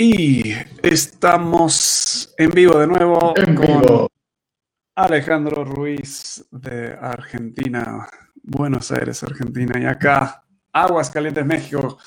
Y 0.00 0.54
estamos 0.80 2.32
en 2.38 2.50
vivo 2.50 2.78
de 2.78 2.86
nuevo 2.86 3.34
con 3.34 4.06
Alejandro 4.94 5.64
Ruiz 5.64 6.46
de 6.52 6.96
Argentina, 7.00 8.08
Buenos 8.44 8.92
Aires, 8.92 9.24
Argentina, 9.24 9.76
y 9.76 9.86
acá 9.86 10.44
Aguascalientes, 10.72 11.44
México. 11.44 11.98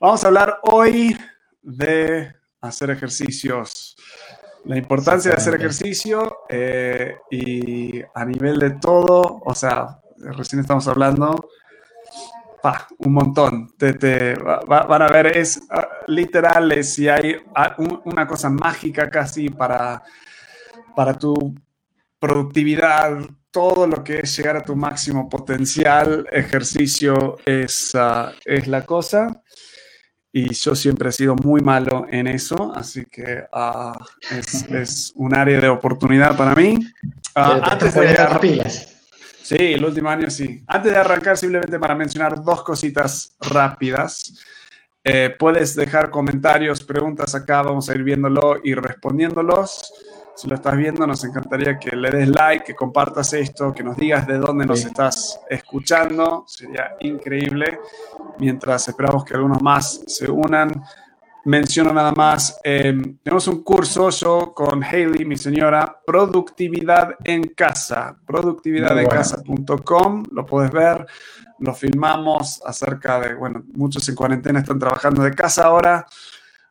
Vamos 0.00 0.24
a 0.24 0.26
hablar 0.26 0.58
hoy 0.62 1.16
de 1.62 2.34
hacer 2.62 2.90
ejercicios, 2.90 3.94
la 4.64 4.76
importancia 4.76 5.30
de 5.30 5.36
hacer 5.36 5.54
ejercicio 5.54 6.38
eh, 6.48 7.14
y 7.30 8.02
a 8.12 8.24
nivel 8.24 8.58
de 8.58 8.70
todo, 8.70 9.40
o 9.44 9.54
sea, 9.54 10.00
recién 10.16 10.62
estamos 10.62 10.88
hablando 10.88 11.48
un 12.98 13.12
montón. 13.12 13.76
Te, 13.76 14.34
van 14.66 15.02
a 15.02 15.08
ver, 15.08 15.36
es 15.36 15.60
ah, 15.70 15.88
literal, 16.06 16.72
es 16.72 16.94
si 16.94 17.08
hay 17.08 17.36
ah, 17.54 17.76
una 18.04 18.26
cosa 18.26 18.50
mágica 18.50 19.08
casi 19.10 19.48
para, 19.48 20.02
para 20.94 21.14
tu 21.14 21.54
productividad, 22.18 23.18
todo 23.50 23.86
lo 23.86 24.02
que 24.02 24.20
es 24.20 24.36
llegar 24.36 24.56
a 24.56 24.62
tu 24.62 24.76
máximo 24.76 25.28
potencial, 25.28 26.26
ejercicio 26.30 27.38
es, 27.44 27.94
ah, 27.94 28.32
es 28.44 28.66
la 28.66 28.82
cosa. 28.82 29.42
Y 30.32 30.52
yo 30.52 30.74
siempre 30.74 31.08
he 31.08 31.12
sido 31.12 31.34
muy 31.34 31.62
malo 31.62 32.06
en 32.10 32.26
eso, 32.26 32.70
así 32.74 33.06
que 33.06 33.44
es, 34.30 34.70
es, 34.70 35.12
un 35.14 35.34
área 35.34 35.58
de 35.58 35.68
oportunidad 35.68 36.36
para 36.36 36.54
mí. 36.54 36.78
antes 37.34 37.94
de 37.94 38.06
llegar, 38.06 38.38
Sí, 39.46 39.74
el 39.74 39.84
último 39.84 40.08
año 40.08 40.28
sí. 40.28 40.64
Antes 40.66 40.92
de 40.92 40.98
arrancar, 40.98 41.36
simplemente 41.36 41.78
para 41.78 41.94
mencionar 41.94 42.42
dos 42.42 42.64
cositas 42.64 43.36
rápidas. 43.40 44.44
Eh, 45.04 45.36
puedes 45.38 45.76
dejar 45.76 46.10
comentarios, 46.10 46.82
preguntas 46.82 47.32
acá, 47.36 47.62
vamos 47.62 47.88
a 47.88 47.94
ir 47.94 48.02
viéndolo 48.02 48.56
y 48.64 48.74
respondiéndolos. 48.74 49.92
Si 50.34 50.48
lo 50.48 50.56
estás 50.56 50.76
viendo, 50.76 51.06
nos 51.06 51.22
encantaría 51.22 51.78
que 51.78 51.94
le 51.94 52.10
des 52.10 52.28
like, 52.28 52.64
que 52.64 52.74
compartas 52.74 53.34
esto, 53.34 53.72
que 53.72 53.84
nos 53.84 53.96
digas 53.96 54.26
de 54.26 54.38
dónde 54.38 54.66
nos 54.66 54.84
estás 54.84 55.38
escuchando. 55.48 56.42
Sería 56.48 56.96
increíble. 56.98 57.78
Mientras 58.40 58.88
esperamos 58.88 59.24
que 59.24 59.34
algunos 59.34 59.62
más 59.62 60.02
se 60.08 60.28
unan 60.28 60.72
menciono 61.46 61.92
nada 61.92 62.12
más, 62.12 62.58
em, 62.64 63.18
tenemos 63.22 63.46
un 63.46 63.62
curso 63.62 64.10
yo 64.10 64.52
con 64.52 64.82
Hailey, 64.82 65.24
mi 65.24 65.36
señora, 65.36 66.00
Productividad 66.04 67.14
en 67.22 67.42
Casa, 67.54 68.18
productividadencasa.com, 68.26 70.24
lo 70.32 70.44
puedes 70.44 70.72
ver, 70.72 71.06
lo 71.60 71.72
filmamos 71.72 72.60
acerca 72.66 73.20
de, 73.20 73.34
bueno, 73.34 73.62
muchos 73.74 74.08
en 74.08 74.16
cuarentena 74.16 74.58
están 74.58 74.80
trabajando 74.80 75.22
de 75.22 75.30
casa 75.34 75.66
ahora, 75.66 76.04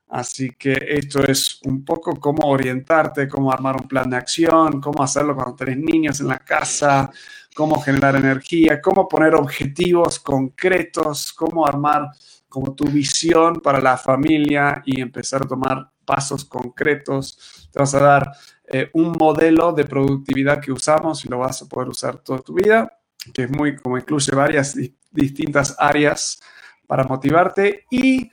así 0.09 0.51
que 0.59 0.77
esto 0.89 1.23
es 1.23 1.61
un 1.63 1.85
poco 1.85 2.19
cómo 2.19 2.49
orientarte, 2.49 3.29
cómo 3.29 3.53
armar 3.53 3.77
un 3.81 3.87
plan 3.87 4.09
de 4.09 4.17
acción, 4.17 4.81
cómo 4.81 5.01
hacerlo 5.01 5.35
cuando 5.35 5.55
tenés 5.55 5.77
niños 5.77 6.19
en 6.19 6.27
la 6.27 6.39
casa, 6.39 7.09
cómo 7.55 7.79
generar 7.79 8.17
energía, 8.17 8.81
cómo 8.81 9.07
poner 9.07 9.35
objetivos 9.35 10.19
concretos, 10.19 11.31
cómo 11.31 11.65
armar 11.65 12.09
como 12.55 12.73
tu 12.73 12.85
visión 12.85 13.59
para 13.59 13.81
la 13.81 13.97
familia 13.97 14.81
y 14.85 15.01
empezar 15.01 15.41
a 15.41 15.45
tomar 15.45 15.89
pasos 16.05 16.45
concretos. 16.45 17.67
Te 17.69 17.79
vas 17.79 17.93
a 17.95 17.99
dar 17.99 18.31
eh, 18.65 18.89
un 18.93 19.11
modelo 19.11 19.73
de 19.73 19.83
productividad 19.83 20.61
que 20.61 20.71
usamos 20.71 21.25
y 21.25 21.27
lo 21.27 21.39
vas 21.39 21.61
a 21.61 21.65
poder 21.65 21.89
usar 21.89 22.19
toda 22.19 22.39
tu 22.39 22.53
vida, 22.53 22.89
que 23.33 23.43
es 23.43 23.49
muy, 23.49 23.75
como 23.75 23.97
incluye 23.97 24.33
varias 24.33 24.73
distintas 25.11 25.75
áreas 25.77 26.39
para 26.87 27.03
motivarte 27.03 27.83
y 27.91 28.31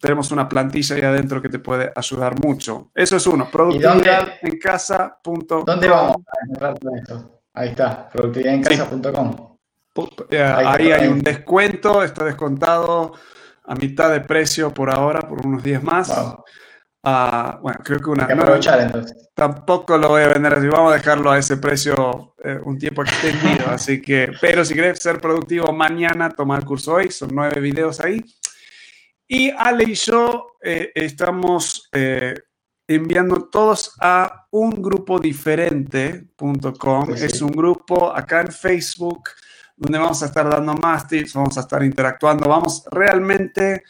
tenemos 0.00 0.32
una 0.32 0.48
plantilla 0.48 0.96
ahí 0.96 1.02
adentro 1.02 1.40
que 1.40 1.48
te 1.48 1.60
puede 1.60 1.92
ayudar 1.94 2.34
mucho. 2.44 2.90
Eso 2.96 3.14
es 3.14 3.26
uno, 3.28 3.48
productividad 3.48 4.38
en 4.42 4.58
casa. 4.58 5.20
¿Dónde 5.22 5.88
vamos 5.88 6.16
a 6.60 6.72
esto? 6.96 7.42
Ahí 7.54 7.68
está, 7.68 8.08
productividadencasa.com. 8.08 9.47
ahí 10.30 10.92
hay 10.92 11.08
un 11.08 11.20
descuento, 11.20 12.02
está 12.02 12.24
descontado 12.24 13.12
a 13.64 13.74
mitad 13.74 14.10
de 14.10 14.20
precio 14.20 14.72
por 14.72 14.90
ahora, 14.90 15.20
por 15.20 15.46
unos 15.46 15.62
días 15.62 15.82
más. 15.82 16.10
Ah, 17.04 17.58
bueno, 17.62 17.78
creo 17.84 18.00
que 18.00 18.10
una. 18.10 18.24
aprovechar 18.24 18.80
entonces. 18.80 19.30
Tampoco 19.34 19.96
lo 19.96 20.08
voy 20.08 20.22
a 20.22 20.28
vender 20.28 20.54
así, 20.54 20.66
vamos 20.66 20.92
a 20.92 20.96
dejarlo 20.96 21.30
a 21.30 21.38
ese 21.38 21.58
precio 21.58 22.34
eh, 22.42 22.58
un 22.64 22.76
tiempo 22.78 23.02
extendido. 23.02 23.66
así 23.70 24.02
que, 24.02 24.32
pero 24.40 24.64
si 24.64 24.74
quieres 24.74 24.98
ser 24.98 25.20
productivo 25.20 25.72
mañana, 25.72 26.30
toma 26.30 26.56
el 26.56 26.64
curso 26.64 26.94
hoy, 26.94 27.10
son 27.10 27.30
nueve 27.32 27.60
videos 27.60 28.00
ahí. 28.00 28.24
Y 29.28 29.50
Ale 29.50 29.84
y 29.84 29.94
yo 29.94 30.56
eh, 30.62 30.90
estamos 30.94 31.88
enviando 32.88 33.48
todos 33.50 33.94
a 34.00 34.46
un 34.50 34.82
grupo 34.82 35.18
diferente.com. 35.18 37.10
Es 37.14 37.42
un 37.42 37.52
grupo 37.52 38.10
acá 38.14 38.40
en 38.40 38.50
Facebook 38.50 39.28
donde 39.78 39.98
vamos 39.98 40.22
a 40.22 40.26
estar 40.26 40.48
dando 40.48 40.74
más 40.74 41.06
tips, 41.06 41.34
vamos 41.34 41.56
a 41.56 41.60
estar 41.60 41.82
interactuando, 41.82 42.48
vamos 42.48 42.84
realmente 42.90 43.84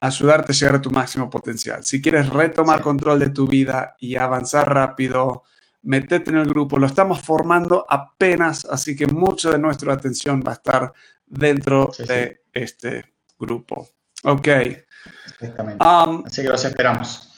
a 0.00 0.06
ayudarte 0.06 0.52
a 0.52 0.54
llegar 0.54 0.74
a 0.76 0.82
tu 0.82 0.90
máximo 0.90 1.28
potencial. 1.28 1.84
Si 1.84 2.00
quieres 2.00 2.28
retomar 2.28 2.80
control 2.80 3.18
de 3.18 3.30
tu 3.30 3.46
vida 3.46 3.96
y 3.98 4.16
avanzar 4.16 4.72
rápido, 4.72 5.42
metete 5.82 6.30
en 6.30 6.36
el 6.36 6.48
grupo. 6.48 6.78
Lo 6.78 6.86
estamos 6.86 7.20
formando 7.20 7.84
apenas, 7.88 8.64
así 8.66 8.94
que 8.94 9.06
mucho 9.06 9.50
de 9.50 9.58
nuestra 9.58 9.94
atención 9.94 10.42
va 10.46 10.52
a 10.52 10.54
estar 10.54 10.92
dentro 11.26 11.90
de 12.06 12.42
este 12.52 13.14
grupo. 13.38 13.88
Ok. 14.22 14.48
Exactamente. 14.48 15.84
Um, 15.84 16.22
así 16.24 16.42
que 16.42 16.48
los 16.48 16.64
esperamos. 16.64 17.32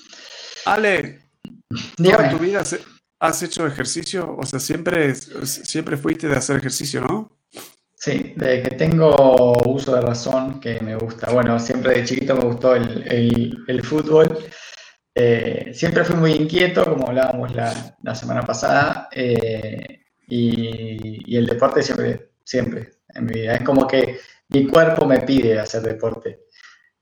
Ale, 0.66 1.22
¿toda 1.96 2.30
tu 2.30 2.38
vida 2.38 2.62
has 3.20 3.42
hecho 3.42 3.66
ejercicio? 3.66 4.36
O 4.36 4.44
sea, 4.44 4.60
siempre, 4.60 5.14
siempre 5.14 5.96
fuiste 5.96 6.28
de 6.28 6.36
hacer 6.36 6.56
ejercicio, 6.56 7.00
¿no? 7.00 7.37
Sí, 8.08 8.32
desde 8.36 8.62
que 8.62 8.70
tengo 8.70 9.52
uso 9.66 9.94
de 9.94 10.00
razón, 10.00 10.60
que 10.60 10.80
me 10.80 10.96
gusta. 10.96 11.30
Bueno, 11.30 11.58
siempre 11.60 11.92
de 11.92 12.04
chiquito 12.04 12.36
me 12.36 12.44
gustó 12.44 12.74
el, 12.74 13.82
fútbol. 13.84 14.38
Eh, 15.14 15.72
siempre 15.74 16.04
fui 16.04 16.16
muy 16.16 16.32
inquieto, 16.32 16.86
como 16.86 17.08
hablábamos 17.08 17.54
la, 17.54 18.14
semana 18.14 18.40
pasada, 18.40 19.10
eh, 19.12 20.04
y, 20.26 21.36
el 21.36 21.44
deporte 21.44 21.82
siempre, 21.82 22.30
siempre 22.42 22.92
en 23.10 23.26
mi 23.26 23.34
vida. 23.34 23.56
Es 23.56 23.62
como 23.62 23.86
que 23.86 24.18
mi 24.48 24.66
cuerpo 24.66 25.04
me 25.04 25.20
pide 25.20 25.58
hacer 25.58 25.82
deporte. 25.82 26.46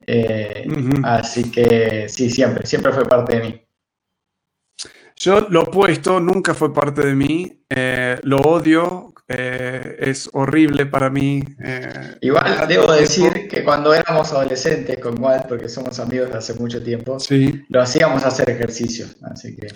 Eh, 0.04 0.66
así 1.04 1.52
que 1.52 2.08
sí, 2.08 2.30
siempre, 2.30 2.66
siempre 2.66 2.92
fue 2.92 3.04
parte 3.04 3.36
de 3.36 3.42
mí. 3.44 3.62
Yo 5.14 5.46
lo 5.50 5.62
opuesto, 5.62 6.18
nunca 6.18 6.52
fue 6.52 6.74
parte 6.74 7.06
de 7.06 7.14
mí, 7.14 7.64
lo 8.24 8.40
odio 8.40 9.14
eh, 9.28 9.96
es 9.98 10.30
horrible 10.32 10.86
para 10.86 11.10
mí. 11.10 11.42
Eh, 11.62 12.16
Igual 12.20 12.66
debo 12.68 12.92
decir 12.92 13.48
que 13.48 13.64
cuando 13.64 13.92
éramos 13.92 14.32
adolescentes 14.32 14.98
con 14.98 15.20
Walt, 15.22 15.46
porque 15.46 15.68
somos 15.68 15.98
amigos 15.98 16.30
de 16.30 16.38
hace 16.38 16.54
mucho 16.54 16.82
tiempo, 16.82 17.18
sí. 17.18 17.64
lo 17.68 17.82
hacíamos 17.82 18.24
hacer 18.24 18.50
ejercicio, 18.50 19.06
así 19.22 19.56
que... 19.56 19.68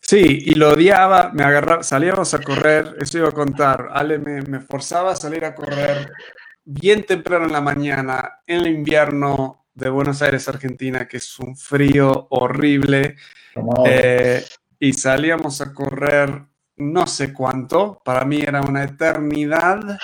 Sí, 0.00 0.42
y 0.46 0.54
lo 0.54 0.70
odiaba, 0.70 1.32
me 1.34 1.42
agarraba, 1.42 1.82
salíamos 1.82 2.32
a 2.32 2.40
correr, 2.40 2.96
eso 3.00 3.18
iba 3.18 3.28
a 3.28 3.32
contar, 3.32 3.88
Ale 3.92 4.18
me, 4.18 4.40
me 4.42 4.60
forzaba 4.60 5.12
a 5.12 5.16
salir 5.16 5.44
a 5.44 5.54
correr 5.54 6.10
bien 6.64 7.04
temprano 7.04 7.46
en 7.46 7.52
la 7.52 7.60
mañana, 7.60 8.40
en 8.46 8.60
el 8.60 8.68
invierno 8.68 9.66
de 9.74 9.90
Buenos 9.90 10.22
Aires, 10.22 10.48
Argentina, 10.48 11.06
que 11.06 11.18
es 11.18 11.38
un 11.38 11.56
frío 11.56 12.26
horrible, 12.30 13.16
eh, 13.86 14.44
y 14.78 14.92
salíamos 14.92 15.60
a 15.60 15.72
correr 15.72 16.42
no 16.78 17.06
sé 17.06 17.32
cuánto, 17.32 18.00
para 18.04 18.24
mí 18.24 18.40
era 18.40 18.60
una 18.62 18.84
eternidad 18.84 19.98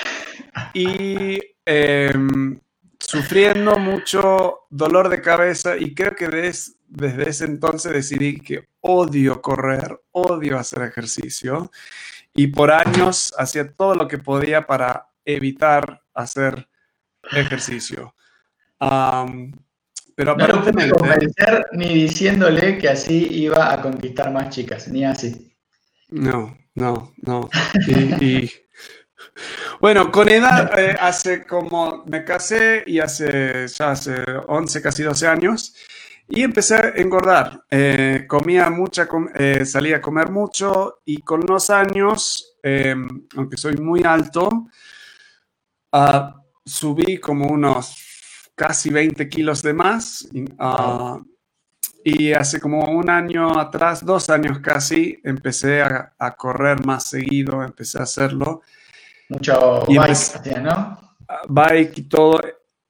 y 0.73 1.39
em, 1.65 2.59
sufriendo 2.99 3.79
mucho 3.79 4.67
dolor 4.71 5.09
de 5.09 5.21
cabeza 5.21 5.77
y 5.77 5.95
creo 5.95 6.15
que 6.15 6.29
desde 6.29 7.29
ese 7.29 7.45
entonces 7.45 7.93
decidí 7.93 8.41
que 8.41 8.69
odio 8.81 9.41
correr, 9.41 10.01
odio 10.13 10.59
hacer 10.59 10.83
ejercicio 10.83 11.71
y 12.35 12.49
por 12.49 12.73
años 12.73 13.33
hacía 13.39 13.73
todo 13.73 13.95
lo 13.95 14.09
que 14.09 14.19
podía 14.19 14.67
para 14.67 15.09
evitar 15.25 16.03
hacer 16.13 16.69
ejercicio. 17.31 18.15
pero. 18.79 20.37
No 20.37 20.63
convencer 20.99 21.67
ni 21.73 21.95
diciéndole 21.95 22.79
que 22.79 22.89
así 22.89 23.29
iba 23.31 23.73
a 23.73 23.81
conquistar 23.81 24.33
más 24.33 24.51
chicas, 24.51 24.89
ni 24.89 25.05
así. 25.05 25.57
No, 26.09 26.57
no, 26.75 27.13
no. 27.23 27.49
Y, 28.21 28.51
bueno, 29.81 30.11
con 30.11 30.29
edad, 30.29 30.71
eh, 30.79 30.97
hace 30.99 31.45
como 31.45 32.05
me 32.07 32.25
casé 32.25 32.83
y 32.87 32.99
hace 33.01 33.67
ya 33.69 33.93
hace 33.93 34.15
11, 34.47 34.83
casi 34.83 35.03
12 35.03 35.27
años, 35.27 35.75
y 36.29 36.43
empecé 36.43 36.75
a 36.77 36.93
engordar. 36.97 37.65
Eh, 37.71 38.25
comía 38.29 38.71
mucha, 38.71 39.09
eh, 39.35 39.65
salía 39.65 39.97
a 39.97 40.01
comer 40.01 40.31
mucho 40.31 41.01
y 41.05 41.21
con 41.23 41.41
los 41.47 41.71
años, 41.71 42.57
em, 42.63 43.27
aunque 43.37 43.57
soy 43.57 43.77
muy 43.77 44.03
alto, 44.05 44.67
ah, 45.93 46.35
subí 46.65 47.19
como 47.19 47.47
unos 47.49 48.05
casi 48.55 48.91
20 48.91 49.29
kilos 49.29 49.63
de 49.63 49.75
más. 49.75 50.29
Uh, 50.33 51.21
y 52.07 52.35
hace 52.35 52.61
como 52.61 52.85
un 52.91 53.09
año 53.09 53.59
atrás, 53.59 54.05
dos 54.05 54.29
años 54.29 54.59
casi, 54.59 55.19
empecé 55.25 55.81
a, 55.81 56.35
correr 56.37 56.85
más 56.85 57.09
seguido, 57.09 57.65
empecé 57.65 57.99
a 57.99 58.03
hacerlo. 58.03 58.61
Mucho 59.31 59.87
bike, 59.87 60.61
¿no? 60.61 61.17
Bike 61.49 61.99
y 61.99 62.03
todo. 62.03 62.43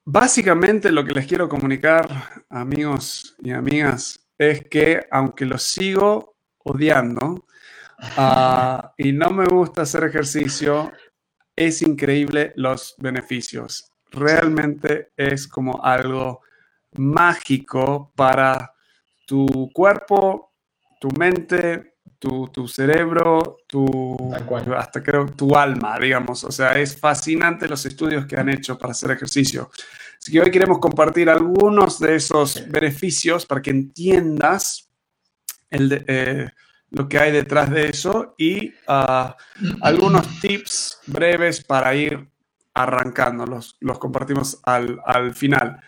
Básicamente 0.05 0.91
lo 0.91 1.05
que 1.05 1.15
les 1.15 1.27
quiero 1.27 1.49
comunicar, 1.49 2.09
amigos 2.51 3.37
y 3.39 3.53
amigas, 3.53 4.19
es 4.37 4.65
que 4.69 5.07
aunque 5.13 5.47
lo 5.47 5.59
sigo 5.59 6.35
odiando 6.65 7.47
ah, 8.17 8.95
y 8.99 9.13
no 9.13 9.31
me 9.31 9.47
gusta 9.47 9.83
hacer 9.83 10.03
ejercicio, 10.03 10.91
es 11.55 11.83
increíble 11.83 12.53
los 12.57 12.97
beneficios. 12.99 13.93
Realmente 14.11 15.13
es 15.17 15.47
como 15.47 15.85
algo 15.85 16.41
mágico 16.97 18.13
para 18.17 18.74
tu 19.27 19.71
cuerpo, 19.73 20.53
tu 21.01 21.09
mente, 21.19 21.95
tu, 22.19 22.67
cerebro, 22.67 23.59
tu, 23.67 24.17
hasta 24.77 25.03
creo 25.03 25.27
tu 25.27 25.57
alma, 25.57 25.99
digamos. 25.99 26.45
O 26.45 26.51
sea, 26.51 26.79
es 26.79 26.99
fascinante 26.99 27.69
los 27.69 27.85
estudios 27.85 28.27
que 28.27 28.37
han 28.37 28.49
hecho 28.49 28.79
para 28.79 28.93
hacer 28.93 29.11
ejercicio. 29.11 29.71
Así 30.19 30.33
que 30.33 30.41
hoy 30.41 30.51
queremos 30.51 30.79
compartir 30.79 31.29
algunos 31.29 31.99
de 31.99 32.17
esos 32.17 32.67
beneficios 32.69 33.45
para 33.45 33.61
que 33.61 33.71
entiendas 33.71 34.89
el 35.71 36.05
eh, 36.07 36.49
lo 36.95 37.09
que 37.09 37.19
hay 37.19 37.33
detrás 37.33 37.71
de 37.71 37.89
eso 37.89 38.35
y 38.39 38.73
ah, 38.87 39.37
algunos 39.81 40.41
tips 40.41 41.01
breves 41.07 41.63
para 41.65 41.95
ir 41.95 42.29
arrancando. 42.73 43.47
Los, 43.47 43.77
los 43.81 43.99
compartimos 43.99 44.61
al, 44.63 45.01
al 45.05 45.35
final. 45.35 45.81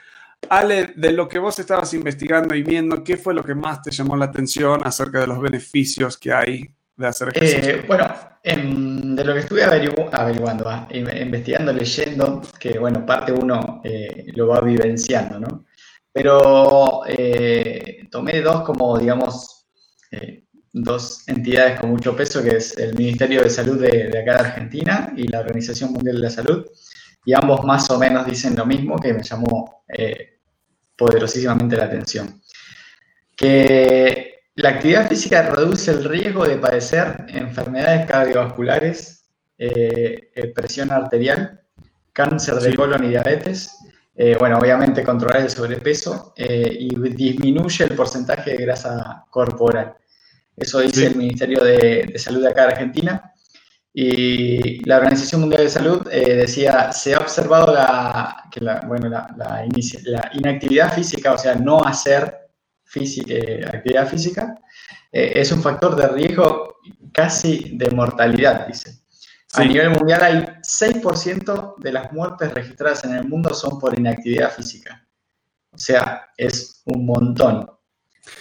Ale, 0.49 0.93
de 0.97 1.13
lo 1.13 1.29
que 1.29 1.39
vos 1.39 1.59
estabas 1.59 1.93
investigando 1.95 2.55
y 2.55 2.63
viendo, 2.63 3.03
¿qué 3.03 3.17
fue 3.17 3.35
lo 3.35 3.45
que 3.45 3.55
más 3.55 3.83
te 3.83 3.91
llamó 3.91 4.17
la 4.17 4.27
atención 4.27 4.81
acerca 4.85 5.21
de 5.21 5.27
los 5.27 5.41
beneficios 5.41 6.17
que 6.17 6.33
hay 6.33 6.71
de 6.97 7.07
hacer 7.07 7.29
ejercicio? 7.29 7.75
Eh, 7.77 7.85
bueno, 7.87 8.09
de 8.43 9.25
lo 9.25 9.35
que 9.35 9.41
estuve 9.41 9.65
averiguando, 9.65 10.69
ah, 10.69 10.89
investigando, 10.93 11.73
leyendo, 11.73 12.43
que 12.59 12.79
bueno, 12.79 13.05
parte 13.05 13.33
uno 13.33 13.81
eh, 13.85 14.27
lo 14.35 14.49
va 14.49 14.61
vivenciando, 14.61 15.41
¿no? 15.41 15.65
Pero 16.13 17.03
eh, 17.07 18.07
tomé 18.11 18.41
dos 18.41 18.63
como, 18.63 18.99
digamos, 18.99 19.67
dos 20.73 21.29
entidades 21.29 21.81
con 21.81 21.91
mucho 21.91 22.17
peso, 22.17 22.43
que 22.43 22.57
es 22.57 22.77
el 22.79 22.95
Ministerio 22.95 23.43
de 23.43 23.51
Salud 23.51 23.81
de, 23.81 24.09
de 24.09 24.19
acá 24.19 24.35
de 24.35 24.49
Argentina 24.49 25.13
y 25.17 25.29
la 25.29 25.41
Organización 25.41 25.93
Mundial 25.93 26.17
de 26.17 26.23
la 26.23 26.31
Salud, 26.31 26.67
y 27.27 27.35
ambos 27.35 27.65
más 27.65 27.91
o 27.91 27.99
menos 27.99 28.25
dicen 28.25 28.55
lo 28.57 28.65
mismo, 28.65 28.97
que 28.99 29.13
me 29.13 29.23
llamó 29.23 29.85
eh, 29.89 30.36
poderosísimamente 30.97 31.77
la 31.77 31.85
atención. 31.85 32.41
Que 33.37 34.41
la 34.55 34.71
actividad 34.71 35.09
física 35.09 35.43
reduce 35.43 35.91
el 35.91 36.05
riesgo 36.05 36.47
de 36.47 36.57
padecer 36.57 37.27
enfermedades 37.29 38.07
cardiovasculares, 38.07 39.25
eh, 39.59 40.31
eh, 40.35 40.47
presión 40.49 40.91
arterial, 40.91 41.61
cáncer 42.13 42.55
de 42.57 42.75
colon 42.75 43.05
y 43.05 43.09
diabetes. 43.09 43.73
bueno, 44.39 44.59
obviamente 44.59 45.05
controlar 45.05 45.43
el 45.43 45.51
sobrepeso 45.51 46.33
y 46.39 46.89
disminuye 47.11 47.85
el 47.85 47.95
porcentaje 47.95 48.53
de 48.53 48.65
grasa 48.65 49.27
corporal. 49.29 49.95
Eso 50.57 50.81
dice 50.81 51.09
el 51.09 51.17
Ministerio 51.17 51.63
de, 51.63 52.09
de 52.11 52.19
Salud 52.19 52.41
de 52.41 52.49
acá 52.49 52.63
de 52.63 52.73
Argentina. 52.73 53.35
Y 53.99 54.85
la 54.85 54.99
Organización 54.99 55.41
Mundial 55.41 55.63
de 55.63 55.71
Salud 55.71 56.07
eh, 56.11 56.35
decía, 56.35 56.93
se 56.93 57.15
ha 57.15 57.19
observado 57.19 57.73
la, 57.73 58.45
que 58.51 58.61
la, 58.61 58.81
bueno, 58.81 59.09
la, 59.09 59.35
la, 59.39 59.65
inactividad 60.35 60.93
física, 60.93 61.33
o 61.33 61.39
sea, 61.39 61.55
no 61.55 61.83
hacer 61.83 62.51
física, 62.85 63.33
eh, 63.33 63.65
actividad 63.65 64.07
física, 64.07 64.55
eh, 65.11 65.33
es 65.37 65.51
un 65.51 65.63
factor 65.63 65.97
de 65.97 66.09
riesgo 66.09 66.77
casi 67.11 67.71
de 67.79 67.91
mortalidad, 67.91 68.67
dice. 68.67 69.01
A 69.55 69.65
nivel 69.65 69.89
mundial 69.89 70.23
hay 70.23 70.45
6% 70.61 71.77
de 71.79 71.93
las 71.93 72.13
muertes 72.13 72.53
registradas 72.53 73.03
en 73.07 73.15
el 73.15 73.27
mundo 73.27 73.55
son 73.55 73.79
por 73.79 73.99
inactividad 73.99 74.53
física. 74.53 75.09
O 75.71 75.79
sea, 75.79 76.29
es 76.37 76.83
un 76.85 77.07
montón. 77.07 77.67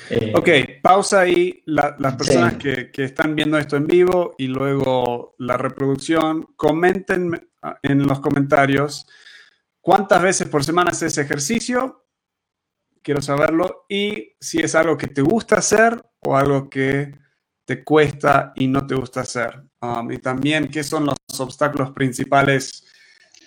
Eh, 0.10 0.34
ok, 0.36 0.82
pausa 0.82 1.22
ahí. 1.22 1.64
las 1.66 2.16
personas 2.16 2.56
que, 2.56 2.92
están 2.96 3.36
viendo 3.36 3.58
esto 3.58 3.76
en 3.76 3.88
vivo 3.88 4.36
y 4.38 4.48
luego 4.48 5.36
la 5.40 5.58
reproducción, 5.58 6.48
comenten 6.56 7.50
en 7.82 8.08
los 8.08 8.20
comentarios 8.20 9.08
cuántas 9.82 10.22
veces 10.22 10.48
por 10.48 10.64
semana 10.64 10.92
haces 10.92 11.18
ejercicio. 11.18 12.06
Quiero 13.02 13.22
saberlo. 13.22 13.86
Y 13.90 14.36
si 14.40 14.60
es 14.60 14.76
algo 14.76 14.98
que 14.98 15.08
te 15.08 15.22
gusta 15.22 15.58
hacer 15.58 16.04
o 16.22 16.36
algo 16.36 16.70
que 16.70 17.14
te 17.66 17.84
cuesta 17.84 18.54
y 18.56 18.68
no 18.68 18.86
te 18.86 18.96
gusta 18.96 19.22
hacer. 19.22 19.64
Um, 19.82 20.12
y 20.12 20.18
también 20.20 20.70
qué 20.70 20.84
son 20.84 21.06
los 21.06 21.18
obstáculos 21.40 21.92
principales 21.92 22.86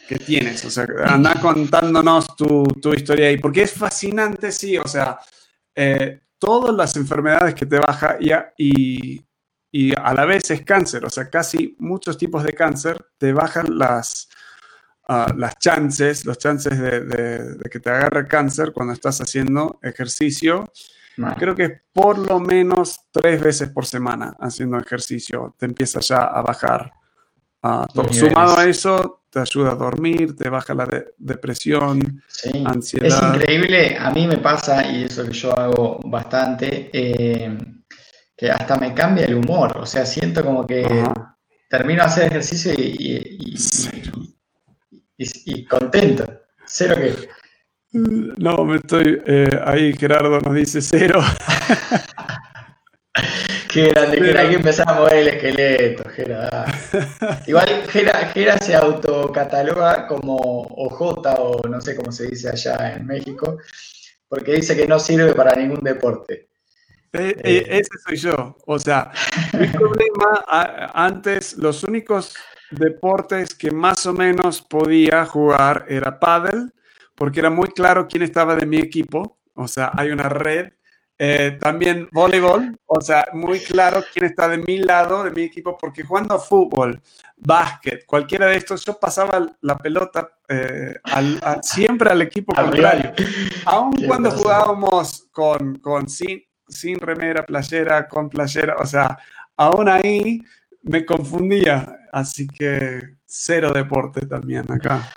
que 0.08 0.17
tienes. 0.17 0.64
O 0.64 0.70
sea, 0.70 0.87
anda 1.06 1.35
contándonos 1.40 2.37
tu, 2.37 2.64
tu 2.81 2.94
historia 2.94 3.29
ahí. 3.29 3.38
Porque 3.38 3.62
es 3.62 3.73
fascinante, 3.73 4.50
sí. 4.52 4.76
O 4.79 4.87
sea, 4.87 5.19
eh, 5.75 6.20
todas 6.38 6.75
las 6.75 6.96
enfermedades 6.96 7.55
que 7.55 7.67
te 7.67 7.79
baja 7.79 8.17
y, 8.20 9.25
y, 9.70 9.93
a 9.96 10.14
la 10.14 10.25
vez 10.25 10.50
es 10.50 10.62
cáncer, 10.62 11.05
o 11.05 11.11
sea, 11.11 11.29
casi 11.29 11.76
muchos 11.79 12.17
tipos 12.17 12.43
de 12.43 12.55
cáncer 12.55 13.05
te 13.19 13.32
bajan 13.32 13.79
las, 13.79 14.29
uh, 15.08 15.37
las 15.37 15.58
chances, 15.58 16.25
los 16.25 16.38
chances 16.38 16.79
de, 16.79 17.58
que 17.70 17.81
te 17.81 17.90
agarre 17.90 18.26
cáncer 18.26 18.73
cuando 18.73 18.93
estás 18.93 19.20
haciendo 19.20 19.79
ejercicio. 19.82 20.73
Creo 21.37 21.56
que 21.56 21.81
por 21.93 22.17
lo 22.17 22.38
menos 22.38 23.00
tres 23.11 23.40
veces 23.40 23.70
por 23.70 23.85
semana 23.85 24.37
haciendo 24.38 24.79
ejercicio 24.79 25.52
te 25.58 25.67
empieza 25.67 25.99
ya 25.99 26.19
a 26.19 26.40
bajar 26.43 26.93
uh, 27.64 27.87
todo. 27.93 28.12
Sumado 28.12 28.56
a 28.56 28.64
eso, 28.67 29.17
te 29.38 29.43
ayuda 29.43 29.73
a 29.73 29.76
dormir, 29.76 30.35
te 30.37 30.49
baja 30.49 30.75
la 30.75 30.88
depresión, 31.17 32.23
ansiedad. 32.64 33.06
Es 33.06 33.23
increíble, 33.23 33.96
a 33.96 34.11
mí 34.11 34.26
me 34.26 34.38
pasa, 34.38 34.90
y 34.90 35.05
eso 35.05 35.25
que 35.25 35.32
yo 35.32 35.56
hago 35.56 36.00
bastante, 36.05 36.90
eh, 36.93 37.56
que 38.37 38.50
hasta 38.50 38.76
me 38.76 38.93
cambia 38.94 39.26
el 39.26 39.37
humor, 39.37 39.79
o 39.79 39.87
sea, 39.87 40.05
siento 40.05 40.44
como 40.44 40.67
que 40.67 41.05
termino 41.69 42.02
de 42.02 42.08
hacer 42.08 42.26
ejercicio 42.26 42.73
y, 42.76 43.55
y, 45.17 45.64
contento, 45.67 46.40
cero 46.67 46.96
que... 46.96 47.29
No, 47.93 48.64
me 48.64 48.76
estoy, 48.76 49.23
eh, 49.26 49.61
ahí 49.64 49.94
Gerardo 49.94 50.40
nos 50.40 50.55
dice 50.55 50.82
cero. 50.82 51.20
Qué 53.68 53.88
grande, 53.88 54.18
que 54.18 54.38
hay 54.38 54.48
que 54.48 54.54
empezar 54.56 54.88
a 54.88 54.94
mover 54.94 55.14
el 55.14 55.28
esqueleto, 55.28 56.08
Gera. 56.10 56.64
Igual 57.46 57.68
Gera, 57.88 58.58
se 58.58 58.75
autocataloga 58.75 60.06
como 60.06 60.37
OJ 60.37 61.00
o 61.38 61.68
no 61.68 61.80
sé 61.80 61.94
cómo 61.94 62.10
se 62.10 62.28
dice 62.28 62.48
allá 62.48 62.94
en 62.94 63.06
México, 63.06 63.58
porque 64.28 64.52
dice 64.52 64.75
que 64.76 64.87
no 64.87 64.98
sirve 64.98 65.34
para 65.34 65.54
ningún 65.54 65.80
deporte. 65.80 66.48
Eh, 67.12 67.37
eh, 67.42 67.66
ese 67.68 67.90
soy 68.06 68.16
yo. 68.16 68.56
O 68.66 68.78
sea, 68.78 69.10
mi 69.52 69.66
problema 69.68 70.44
antes, 70.94 71.56
los 71.58 71.84
únicos 71.84 72.34
deportes 72.70 73.54
que 73.54 73.70
más 73.70 74.06
o 74.06 74.12
menos 74.12 74.62
podía 74.62 75.26
jugar 75.26 75.84
era 75.88 76.18
paddle, 76.18 76.70
porque 77.14 77.40
era 77.40 77.50
muy 77.50 77.68
claro 77.68 78.08
quién 78.08 78.22
estaba 78.22 78.56
de 78.56 78.66
mi 78.66 78.78
equipo. 78.78 79.38
O 79.54 79.68
sea, 79.68 79.90
hay 79.94 80.10
una 80.10 80.28
red 80.28 80.72
eh, 81.18 81.58
también 81.60 82.08
voleibol, 82.12 82.78
o 82.87 83.00
sea, 83.00 83.26
muy 83.32 83.58
claro 83.58 84.04
quién 84.12 84.26
está 84.26 84.46
de 84.48 84.58
mi 84.58 84.78
lado, 84.78 85.25
de 85.25 85.32
mi 85.32 85.42
equipo, 85.42 85.76
porque 85.76 86.04
jugando 86.04 86.38
fútbol, 86.38 87.00
básquet, 87.37 88.06
cualquiera 88.06 88.46
de 88.46 88.56
estos, 88.56 88.84
yo 88.84 88.98
pasaba 88.98 89.44
la 89.60 89.76
pelota 89.76 90.30
eh, 90.48 90.94
siempre 91.62 92.10
al 92.10 92.22
equipo 92.22 92.54
contrario. 92.54 93.12
Aun 93.64 93.92
cuando 94.06 94.30
jugábamos 94.30 95.26
con, 95.32 95.76
con 95.80 96.08
sin, 96.08 96.42
sin 96.68 97.00
remera, 97.00 97.44
playera, 97.44 98.06
con 98.06 98.28
playera, 98.28 98.76
o 98.78 98.87
sea, 98.87 99.18
aún 99.56 99.88
ahí 99.88 100.40
me 100.82 101.04
confundía. 101.04 101.94
Así 102.12 102.46
que 102.46 103.16
cero 103.26 103.72
deporte 103.75 104.25
también 104.26 104.70
acá. 104.70 105.10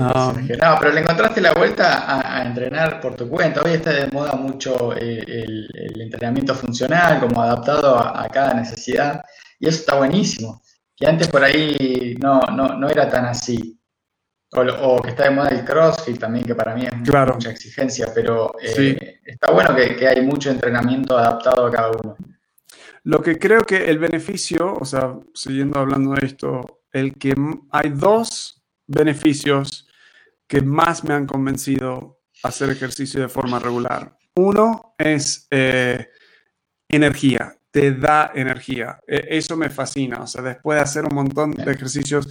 Ah. 0.00 0.32
no, 0.36 0.76
pero 0.80 0.92
le 0.92 1.00
encontraste 1.00 1.40
la 1.40 1.52
vuelta 1.52 2.38
a, 2.38 2.44
entrenar 2.44 3.00
por 3.00 3.14
tu 3.14 3.28
cuenta. 3.28 3.62
Hoy 3.62 3.72
está 3.72 3.90
de 3.92 4.08
moda 4.08 4.32
mucho 4.34 4.94
el, 4.94 5.68
entrenamiento 6.00 6.54
funcional, 6.54 7.20
como 7.20 7.42
adaptado 7.42 7.98
a, 7.98 8.28
cada 8.28 8.54
necesidad. 8.54 9.24
Y 9.58 9.68
eso 9.68 9.80
está 9.80 9.96
buenísimo. 9.96 10.62
Que 10.96 11.06
antes 11.06 11.28
por 11.28 11.42
ahí 11.42 12.16
no, 12.20 12.40
no, 12.40 12.88
era 12.88 13.08
tan 13.08 13.26
así. 13.26 13.78
O, 14.54 15.00
que 15.00 15.10
está 15.10 15.24
de 15.24 15.30
moda 15.30 15.48
el 15.48 15.64
CrossFit 15.64 16.18
también, 16.18 16.44
que 16.44 16.54
para 16.54 16.74
mí 16.74 16.84
es 16.84 16.92
mucha 16.94 17.50
exigencia, 17.50 18.08
pero 18.14 18.54
eh, 18.60 19.20
está 19.24 19.50
bueno 19.50 19.74
que, 19.74 19.96
que 19.96 20.06
hay 20.06 20.20
mucho 20.20 20.50
entrenamiento 20.50 21.16
adaptado 21.16 21.66
a 21.66 21.70
cada 21.70 21.90
uno. 21.90 22.16
Lo 23.04 23.20
que 23.20 23.38
creo 23.38 23.62
que 23.62 23.90
el 23.90 23.98
beneficio, 23.98 24.74
o 24.74 24.84
sea, 24.84 25.14
siguiendo 25.34 25.80
hablando 25.80 26.12
de 26.14 26.26
esto, 26.26 26.82
el 26.92 27.16
que 27.18 27.34
hay 27.70 27.90
dos 27.90 28.61
beneficios 28.86 29.88
que 30.46 30.60
más 30.60 31.04
me 31.04 31.14
han 31.14 31.26
convencido 31.26 32.20
a 32.42 32.48
hacer 32.48 32.70
ejercicio 32.70 33.20
de 33.20 33.28
forma 33.28 33.58
regular. 33.58 34.16
Uno 34.34 34.94
es 34.98 35.46
eh, 35.50 36.08
energía, 36.88 37.56
te 37.70 37.92
da 37.92 38.32
energía. 38.34 39.00
E, 39.06 39.28
eso 39.30 39.56
me 39.56 39.70
fascina. 39.70 40.22
O 40.22 40.26
sea, 40.26 40.42
después 40.42 40.76
de 40.76 40.82
hacer 40.82 41.04
un 41.04 41.14
montón 41.14 41.52
de 41.52 41.70
ejercicios, 41.70 42.28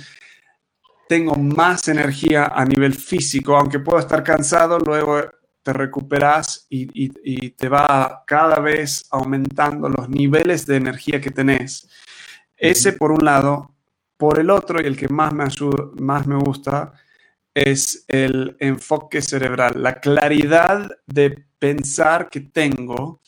tengo 1.07 1.35
más 1.35 1.87
energía 1.87 2.45
a 2.45 2.63
nivel 2.63 2.93
físico, 2.93 3.57
aunque 3.57 3.79
puedo 3.79 3.99
estar 3.99 4.23
cansado, 4.23 4.79
luego 4.79 5.21
te 5.63 5.73
recuperas 5.73 6.65
y, 6.69 7.49
te 7.49 7.69
va 7.69 8.23
cada 8.25 8.59
vez 8.59 9.03
aumentando 9.11 9.89
los 9.89 10.09
niveles 10.09 10.65
de 10.65 10.77
energía 10.77 11.21
que 11.21 11.29
tenés. 11.29 11.89
Ese 12.55 12.93
por 12.93 13.11
un 13.11 13.25
lado. 13.25 13.70
Por 14.21 14.37
el 14.37 14.51
otro, 14.51 14.79
y 14.79 14.85
el 14.85 14.95
que 14.95 15.07
más 15.07 15.33
me, 15.33 15.43
ayuda, 15.43 15.89
más 15.99 16.27
me 16.27 16.35
gusta, 16.35 16.93
es 17.55 18.05
el 18.07 18.55
enfoque 18.59 19.19
cerebral, 19.19 19.81
la 19.81 19.99
claridad 19.99 20.87
de 21.07 21.43
pensar 21.57 22.29
que 22.29 22.41
tengo. 22.41 23.21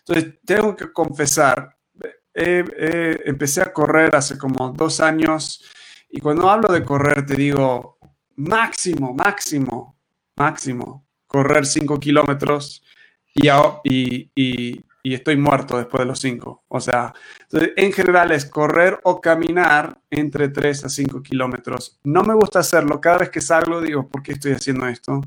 Entonces, 0.00 0.34
tengo 0.44 0.76
que 0.76 0.92
confesar, 0.92 1.74
empecé 2.34 3.62
a 3.62 3.72
correr 3.72 4.14
hace 4.14 4.36
como 4.36 4.68
dos 4.72 5.00
años 5.00 5.64
y 6.10 6.20
cuando 6.20 6.50
hablo 6.50 6.68
de 6.74 6.84
correr 6.84 7.24
te 7.24 7.36
digo 7.36 7.96
máximo, 8.36 9.14
máximo, 9.14 9.96
máximo 10.36 11.06
correr 11.34 11.64
5 11.64 11.98
kilómetros 11.98 12.84
y, 13.34 14.84
estoy 15.12 15.36
muerto 15.36 15.76
después 15.76 16.00
de 16.00 16.06
los 16.06 16.18
5. 16.20 16.64
O 16.68 16.80
sea, 16.80 17.12
en 17.52 17.92
general 17.92 18.32
es 18.32 18.46
correr 18.46 18.98
o 19.02 19.20
caminar 19.20 20.00
entre 20.08 20.48
3 20.48 20.86
a 20.86 20.88
5 20.88 21.22
kilómetros. 21.22 22.00
No 22.04 22.22
me 22.22 22.32
gusta 22.32 22.60
hacerlo. 22.60 23.02
Cada 23.02 23.18
vez 23.18 23.28
que 23.28 23.42
salgo 23.42 23.82
digo, 23.82 24.08
¿por 24.08 24.22
qué 24.22 24.32
estoy 24.32 24.52
haciendo 24.52 24.88
esto? 24.88 25.20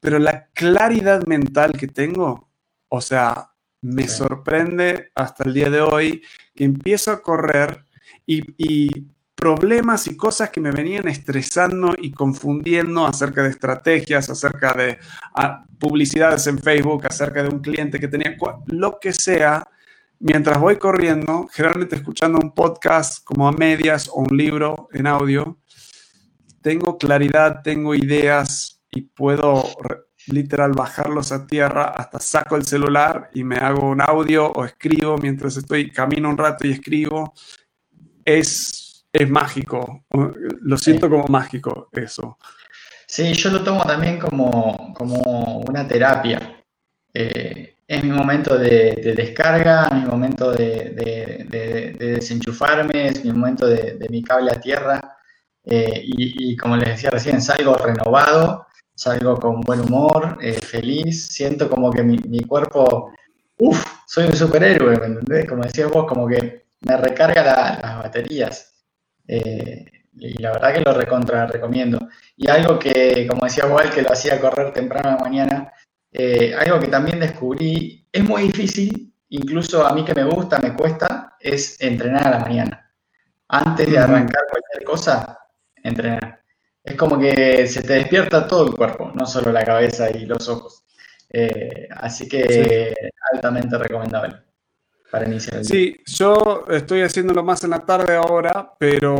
Pero 0.00 0.18
la 0.18 0.48
claridad 0.52 1.24
mental 1.26 1.74
que 1.78 1.86
tengo, 1.86 2.48
o 2.88 3.00
sea, 3.00 3.52
me 3.82 4.08
sorprende 4.08 5.12
hasta 5.14 5.44
el 5.44 5.54
día 5.54 5.70
de 5.70 5.80
hoy 5.80 6.22
que 6.54 6.64
empiezo 6.64 7.12
a 7.12 7.22
correr 7.22 7.84
y, 8.26 8.42
y 8.58 9.13
problemas 9.44 10.06
y 10.06 10.16
cosas 10.16 10.48
que 10.48 10.58
me 10.58 10.70
venían 10.70 11.06
estresando 11.06 11.94
y 11.98 12.12
confundiendo 12.12 13.06
acerca 13.06 13.42
de 13.42 13.50
estrategias, 13.50 14.30
acerca 14.30 14.72
de 14.72 14.96
ah, 15.34 15.66
publicidades 15.78 16.46
en 16.46 16.58
Facebook, 16.58 17.04
acerca 17.06 17.42
de 17.42 17.50
un 17.50 17.60
cliente 17.60 18.00
que 18.00 18.08
tenía, 18.08 18.38
lo 18.68 18.98
que 18.98 19.12
sea, 19.12 19.62
mientras 20.18 20.58
voy 20.58 20.76
corriendo, 20.76 21.46
generalmente 21.52 21.96
escuchando 21.96 22.38
un 22.42 22.54
podcast 22.54 23.22
como 23.22 23.46
a 23.46 23.52
medias 23.52 24.08
o 24.08 24.22
un 24.22 24.34
libro 24.34 24.88
en 24.94 25.06
audio, 25.06 25.58
tengo 26.62 26.96
claridad, 26.96 27.60
tengo 27.62 27.94
ideas 27.94 28.80
y 28.90 29.02
puedo 29.02 29.62
literal 30.28 30.72
bajarlos 30.72 31.32
a 31.32 31.46
tierra, 31.46 31.84
hasta 31.84 32.18
saco 32.18 32.56
el 32.56 32.64
celular 32.64 33.28
y 33.34 33.44
me 33.44 33.56
hago 33.56 33.90
un 33.90 34.00
audio 34.00 34.50
o 34.50 34.64
escribo 34.64 35.18
mientras 35.18 35.58
estoy, 35.58 35.90
camino 35.90 36.30
un 36.30 36.38
rato 36.38 36.66
y 36.66 36.72
escribo. 36.72 37.34
Es 38.24 38.83
es 39.14 39.30
mágico. 39.30 40.04
Lo 40.62 40.76
siento 40.76 41.08
como 41.08 41.24
mágico 41.28 41.88
eso. 41.92 42.36
Sí, 43.06 43.32
yo 43.34 43.50
lo 43.50 43.62
tomo 43.62 43.84
también 43.84 44.18
como, 44.18 44.92
como 44.92 45.62
una 45.68 45.86
terapia. 45.86 46.64
Eh, 47.12 47.76
es 47.86 48.02
mi 48.02 48.10
momento 48.10 48.58
de, 48.58 49.14
descarga, 49.16 49.88
mi 49.90 50.04
momento 50.04 50.50
de, 50.50 51.94
desenchufarme, 51.96 53.08
es 53.08 53.24
mi 53.24 53.32
momento 53.32 53.68
de, 53.68 54.04
mi 54.10 54.20
cable 54.22 54.50
a 54.50 54.60
tierra. 54.60 55.16
Eh, 55.64 56.02
y, 56.04 56.56
como 56.56 56.76
les 56.76 56.88
decía 56.88 57.10
recién, 57.10 57.40
salgo 57.40 57.76
renovado, 57.76 58.66
salgo 58.94 59.36
con 59.36 59.60
buen 59.60 59.80
humor, 59.80 60.38
eh, 60.42 60.54
feliz, 60.54 61.28
siento 61.28 61.70
como 61.70 61.92
que 61.92 62.02
mi, 62.02 62.18
mi 62.28 62.40
cuerpo, 62.40 63.12
uff, 63.58 63.84
soy 64.06 64.26
un 64.26 64.36
superhéroe, 64.36 64.98
¿me 64.98 65.06
entendés? 65.06 65.48
Como 65.48 65.62
decías 65.62 65.90
vos, 65.90 66.06
como 66.06 66.26
que 66.26 66.64
me 66.80 66.96
recarga 66.96 67.44
las 67.80 67.98
baterías. 68.02 68.73
Eh, 69.26 69.84
y 70.16 70.38
la 70.40 70.52
verdad 70.52 70.74
que 70.74 70.80
lo 70.80 70.94
recontra 70.94 71.46
recomiendo. 71.46 72.08
Y 72.36 72.48
algo 72.48 72.78
que, 72.78 73.26
como 73.28 73.44
decía 73.44 73.66
Walt, 73.66 73.92
que 73.92 74.02
lo 74.02 74.12
hacía 74.12 74.40
correr 74.40 74.72
temprano 74.72 75.10
en 75.10 75.16
la 75.16 75.22
mañana, 75.22 75.72
eh, 76.12 76.54
algo 76.54 76.80
que 76.80 76.88
también 76.88 77.20
descubrí, 77.20 78.06
es 78.12 78.24
muy 78.24 78.42
difícil, 78.44 79.12
incluso 79.30 79.86
a 79.86 79.92
mí 79.92 80.04
que 80.04 80.14
me 80.14 80.24
gusta, 80.24 80.58
me 80.60 80.74
cuesta, 80.74 81.36
es 81.40 81.80
entrenar 81.80 82.28
a 82.28 82.30
la 82.30 82.38
mañana. 82.40 82.94
Antes 83.48 83.90
de 83.90 83.98
arrancar 83.98 84.42
cualquier 84.50 84.84
cosa, 84.84 85.38
entrenar. 85.82 86.42
Es 86.82 86.96
como 86.96 87.18
que 87.18 87.66
se 87.66 87.82
te 87.82 87.94
despierta 87.94 88.46
todo 88.46 88.66
el 88.66 88.74
cuerpo, 88.74 89.10
no 89.14 89.26
solo 89.26 89.52
la 89.52 89.64
cabeza 89.64 90.10
y 90.10 90.26
los 90.26 90.48
ojos. 90.48 90.84
Eh, 91.30 91.88
así 91.90 92.28
que 92.28 92.94
altamente 93.32 93.76
recomendable 93.78 94.43
para 95.14 95.28
iniciar 95.28 95.64
Sí, 95.64 95.96
yo 96.06 96.64
estoy 96.68 97.02
haciéndolo 97.02 97.44
más 97.44 97.62
en 97.62 97.70
la 97.70 97.86
tarde 97.86 98.16
ahora, 98.16 98.72
pero 98.76 99.16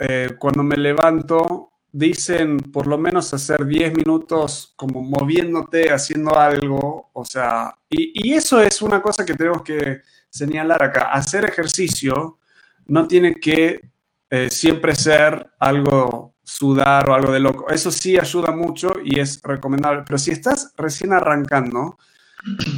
eh, 0.00 0.30
cuando 0.36 0.64
me 0.64 0.76
levanto, 0.76 1.70
dicen 1.92 2.58
por 2.58 2.88
lo 2.88 2.98
menos 2.98 3.32
hacer 3.32 3.64
10 3.64 3.94
minutos 3.94 4.74
como 4.74 5.02
moviéndote, 5.02 5.92
haciendo 5.92 6.36
algo, 6.36 7.10
o 7.12 7.24
sea, 7.24 7.72
y, 7.88 8.32
eso 8.32 8.60
es 8.60 8.82
una 8.82 9.00
cosa 9.00 9.24
que 9.24 9.34
tenemos 9.34 9.62
que 9.62 10.00
señalar 10.28 10.82
acá. 10.82 11.12
Hacer 11.12 11.44
ejercicio 11.44 12.38
no 12.86 13.06
tiene 13.06 13.36
que 13.36 13.80
eh, 14.28 14.50
siempre 14.50 14.96
ser 14.96 15.52
algo 15.60 16.34
sudar 16.42 17.08
o 17.08 17.14
algo 17.14 17.30
de 17.30 17.38
loco. 17.38 17.70
Eso 17.70 17.92
sí 17.92 18.18
ayuda 18.18 18.50
mucho 18.50 18.94
y 19.04 19.20
es 19.20 19.40
recomendable, 19.40 20.02
pero 20.04 20.18
si 20.18 20.32
estás 20.32 20.72
recién 20.76 21.12
arrancando, 21.12 21.96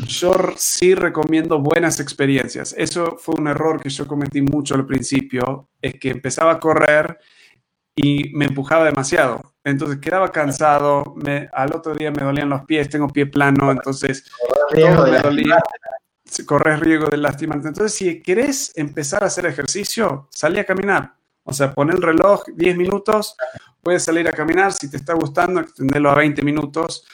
yo 0.06 0.34
sí 0.56 0.94
recomiendo 0.94 1.60
buenas 1.60 2.00
experiencias. 2.00 2.74
Eso 2.76 3.16
fue 3.18 3.34
un 3.38 3.48
error 3.48 3.80
que 3.80 3.90
yo 3.90 4.06
cometí 4.06 4.40
mucho 4.42 4.74
al 4.74 4.86
principio, 4.86 5.68
es 5.80 5.94
que 5.94 6.10
empezaba 6.10 6.52
a 6.52 6.60
correr 6.60 7.18
y 7.94 8.32
me 8.34 8.46
empujaba 8.46 8.84
demasiado. 8.84 9.54
Entonces 9.64 9.98
quedaba 9.98 10.30
cansado, 10.30 11.14
me, 11.16 11.48
al 11.52 11.74
otro 11.74 11.94
día 11.94 12.10
me 12.10 12.22
dolían 12.22 12.48
los 12.48 12.64
pies, 12.64 12.88
tengo 12.88 13.08
pie 13.08 13.26
plano, 13.26 13.70
entonces 13.70 14.30
todo 14.72 15.06
me 15.06 15.18
dolía. 15.18 15.58
Corres 16.46 16.80
riesgo 16.80 17.08
de 17.08 17.16
lastimarte. 17.16 17.68
Entonces, 17.68 17.94
si 17.94 18.22
querés 18.22 18.72
empezar 18.76 19.24
a 19.24 19.28
hacer 19.28 19.46
ejercicio, 19.46 20.28
salí 20.30 20.58
a 20.58 20.66
caminar. 20.66 21.14
O 21.42 21.54
sea, 21.54 21.72
pon 21.72 21.90
el 21.90 22.02
reloj 22.02 22.44
10 22.54 22.76
minutos, 22.76 23.34
puedes 23.82 24.04
salir 24.04 24.28
a 24.28 24.32
caminar. 24.32 24.74
Si 24.74 24.90
te 24.90 24.98
está 24.98 25.14
gustando, 25.14 25.60
extenderlo 25.60 26.10
a 26.10 26.16
20 26.16 26.42
minutos 26.42 27.06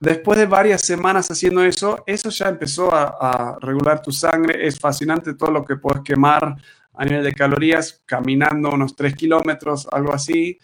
Después 0.00 0.38
de 0.38 0.46
varias 0.46 0.80
semanas 0.80 1.30
haciendo 1.30 1.62
eso, 1.62 2.02
eso 2.06 2.30
ya 2.30 2.48
empezó 2.48 2.88
a, 2.90 3.58
regular 3.60 4.00
tu 4.00 4.10
sangre. 4.10 4.66
Es 4.66 4.80
fascinante 4.80 5.34
todo 5.34 5.50
lo 5.50 5.62
que 5.62 5.76
puedes 5.76 6.00
quemar 6.02 6.56
a 6.94 7.04
nivel 7.04 7.22
de 7.22 7.34
calorías 7.34 8.02
caminando 8.06 8.70
unos 8.70 8.96
3 8.96 9.14
kilómetros, 9.14 9.86
algo 9.92 10.14
así. 10.14 10.58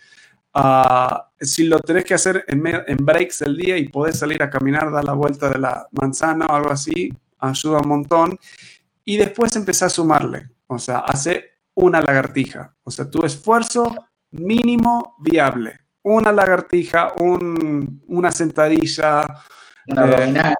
Ah, 0.54 1.30
si 1.38 1.64
lo 1.64 1.78
tenés 1.80 2.06
que 2.06 2.14
hacer 2.14 2.46
en, 2.48 2.96
breaks 3.04 3.40
del 3.40 3.58
día 3.58 3.76
y 3.76 3.90
podés 3.90 4.18
salir 4.18 4.42
a 4.42 4.48
caminar, 4.48 4.90
dar 4.90 5.04
la 5.04 5.12
vuelta 5.12 5.50
de 5.50 5.58
la 5.58 5.86
manzana 5.92 6.46
o 6.46 6.54
algo 6.54 6.70
así, 6.70 7.12
ayuda 7.38 7.80
un 7.80 7.88
montón. 7.88 8.38
Y 9.04 9.18
después 9.18 9.54
empezar 9.54 9.88
a 9.88 9.90
sumarle, 9.90 10.48
o 10.66 10.78
sea, 10.78 11.00
hace 11.00 11.58
una 11.74 12.00
lagartija, 12.00 12.74
o 12.82 12.90
sea, 12.90 13.10
tu 13.10 13.22
esfuerzo 13.24 13.94
mínimo 14.30 15.14
viable 15.18 15.85
una 16.06 16.30
lagartija, 16.30 17.14
una 17.18 18.30
sentadilla, 18.30 19.26
eh, 19.88 20.54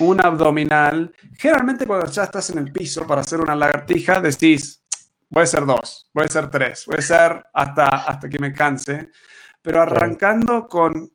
un 0.00 0.20
abdominal. 0.20 1.14
Generalmente 1.38 1.86
cuando 1.86 2.06
ya 2.10 2.24
estás 2.24 2.50
en 2.50 2.58
el 2.58 2.72
piso 2.72 3.06
para 3.06 3.22
hacer 3.22 3.40
una 3.40 3.56
lagartija, 3.56 4.20
decís, 4.20 4.84
voy 5.30 5.40
a 5.40 5.44
hacer 5.44 5.64
dos, 5.64 6.10
voy 6.12 6.24
a 6.24 6.26
hacer 6.26 6.50
tres, 6.50 6.84
voy 6.84 6.96
a 6.96 6.98
hacer 6.98 7.42
hasta, 7.54 7.86
hasta 7.86 8.28
que 8.28 8.38
me 8.38 8.52
canse. 8.52 9.08
Pero 9.62 9.80
arrancando 9.80 10.68
con 10.68 11.10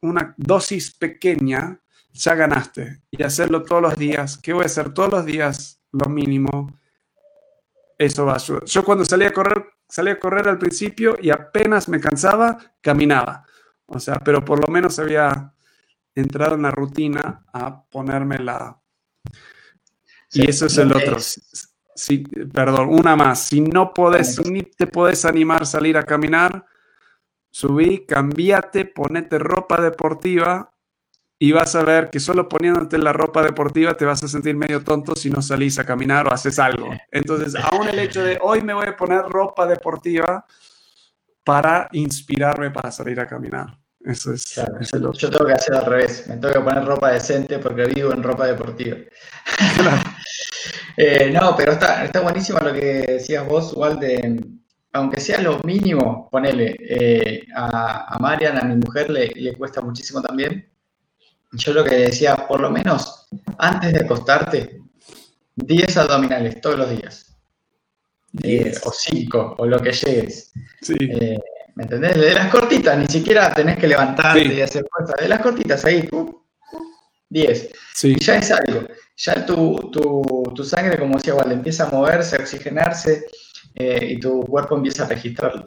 una 0.00 0.34
dosis 0.36 0.92
pequeña, 0.92 1.80
ya 2.10 2.34
ganaste. 2.34 3.02
Y 3.12 3.22
hacerlo 3.22 3.62
todos 3.62 3.82
los 3.82 3.96
días. 3.96 4.38
¿Qué 4.38 4.52
voy 4.52 4.64
a 4.64 4.66
hacer 4.66 4.92
todos 4.92 5.12
los 5.12 5.24
días? 5.24 5.80
Lo 5.92 6.06
mínimo. 6.06 6.76
Eso 7.96 8.26
va 8.26 8.32
a 8.32 8.36
ayudar. 8.36 8.64
Yo 8.64 8.84
cuando 8.84 9.04
salí 9.04 9.24
a 9.24 9.32
correr 9.32 9.64
salí 9.92 10.10
a 10.10 10.18
correr 10.18 10.48
al 10.48 10.56
principio 10.56 11.18
y 11.20 11.28
apenas 11.28 11.86
me 11.86 12.00
cansaba, 12.00 12.56
caminaba. 12.80 13.44
O 13.84 14.00
sea, 14.00 14.14
pero 14.24 14.42
por 14.42 14.66
lo 14.66 14.72
menos 14.72 14.98
había 14.98 15.52
entrado 16.14 16.54
en 16.54 16.62
la 16.62 16.70
rutina 16.70 17.44
a 17.52 17.84
ponerme 17.84 18.38
la... 18.38 18.80
y 20.32 20.48
eso 20.48 20.64
es 20.64 20.78
el 20.78 20.92
otro. 20.92 21.18
Si, 21.20 22.18
perdón, 22.20 22.88
una 22.88 23.16
más. 23.16 23.40
Si 23.40 23.60
no 23.60 23.92
puedes, 23.92 24.42
ni 24.46 24.62
te 24.62 24.86
puedes 24.86 25.26
animar 25.26 25.64
a 25.64 25.66
salir 25.66 25.98
a 25.98 26.04
caminar, 26.04 26.64
subí, 27.50 28.06
cambiate, 28.06 28.86
ponete 28.86 29.38
ropa 29.38 29.78
deportiva 29.78 30.72
y 31.42 31.50
vas 31.50 31.74
a 31.74 31.82
ver 31.82 32.08
que 32.08 32.20
solo 32.20 32.48
poniéndote 32.48 32.98
la 32.98 33.12
ropa 33.12 33.42
deportiva 33.42 33.94
te 33.94 34.04
vas 34.04 34.22
a 34.22 34.28
sentir 34.28 34.54
medio 34.54 34.84
tonto 34.84 35.16
si 35.16 35.28
no 35.28 35.42
salís 35.42 35.76
a 35.80 35.84
caminar 35.84 36.28
o 36.28 36.32
haces 36.32 36.56
algo. 36.60 36.90
Entonces, 37.10 37.56
aún 37.56 37.88
el 37.88 37.98
hecho 37.98 38.22
de 38.22 38.38
hoy 38.40 38.60
me 38.60 38.72
voy 38.72 38.86
a 38.86 38.96
poner 38.96 39.22
ropa 39.22 39.66
deportiva 39.66 40.46
para 41.42 41.88
inspirarme 41.90 42.70
para 42.70 42.92
salir 42.92 43.18
a 43.18 43.26
caminar. 43.26 43.76
Eso 44.04 44.32
es. 44.32 44.54
yo, 44.54 45.30
tengo 45.30 45.46
que 45.46 45.52
hacer 45.52 45.74
al 45.74 45.86
revés. 45.86 46.28
Me 46.28 46.36
tengo 46.36 46.54
que 46.54 46.60
poner 46.60 46.84
ropa 46.84 47.10
decente 47.10 47.58
porque 47.58 47.86
vivo 47.86 48.12
en 48.12 48.22
ropa 48.22 48.46
deportiva. 48.46 48.98
Eh, 50.94 51.32
no, 51.32 51.56
pero 51.56 51.72
está, 51.72 52.04
está 52.04 52.20
buenísimo 52.20 52.58
lo 52.58 52.72
que 52.74 53.04
decías 53.08 53.48
vos, 53.48 53.72
igual 53.72 53.98
de, 53.98 54.38
aunque 54.92 55.20
sea 55.22 55.40
lo 55.40 55.58
mínimo, 55.64 56.28
ponele, 56.30 56.76
eh, 56.78 57.46
a, 57.56 58.14
a, 58.14 58.18
Marian, 58.18 58.58
a 58.58 58.64
mi 58.64 58.76
mujer, 58.76 59.08
le, 59.08 59.28
le, 59.28 59.54
cuesta 59.54 59.80
muchísimo 59.80 60.20
también. 60.20 60.71
Yo 61.52 61.72
lo 61.72 61.84
que 61.84 61.96
decía, 61.96 62.36
por 62.48 62.60
lo 62.60 62.70
menos 62.70 63.26
antes 63.58 63.92
de 63.92 64.00
acostarte, 64.00 64.80
10 65.56 65.96
abdominales 65.98 66.60
todos 66.60 66.78
los 66.78 66.90
días. 66.90 67.26
Eh, 68.42 68.72
o 68.84 68.90
5, 68.90 69.56
o 69.58 69.66
lo 69.66 69.78
que 69.78 69.92
llegues. 69.92 70.52
Sí. 70.80 70.96
¿Me 71.74 71.84
entendés? 71.84 72.18
De 72.18 72.34
las 72.34 72.50
cortitas, 72.50 72.98
ni 72.98 73.06
siquiera 73.06 73.52
tenés 73.52 73.78
que 73.78 73.86
levantarte 73.86 74.44
y 74.44 74.60
hacer 74.60 74.84
fuerza. 74.90 75.14
De 75.20 75.28
las 75.28 75.40
cortitas, 75.40 75.84
ahí, 75.84 76.08
10. 77.28 77.70
Sí. 77.94 78.14
Y 78.16 78.20
ya 78.20 78.36
es 78.36 78.50
algo. 78.50 78.86
Ya 79.16 79.46
tu, 79.46 79.90
tu, 80.54 80.64
sangre, 80.64 80.98
como 80.98 81.16
decía 81.16 81.34
Walde, 81.34 81.54
empieza 81.54 81.84
a 81.84 81.90
moverse, 81.90 82.36
a 82.36 82.40
oxigenarse 82.40 83.26
eh, 83.74 84.08
y 84.10 84.20
tu 84.20 84.40
cuerpo 84.40 84.76
empieza 84.76 85.04
a 85.04 85.08
registrarlo. 85.08 85.66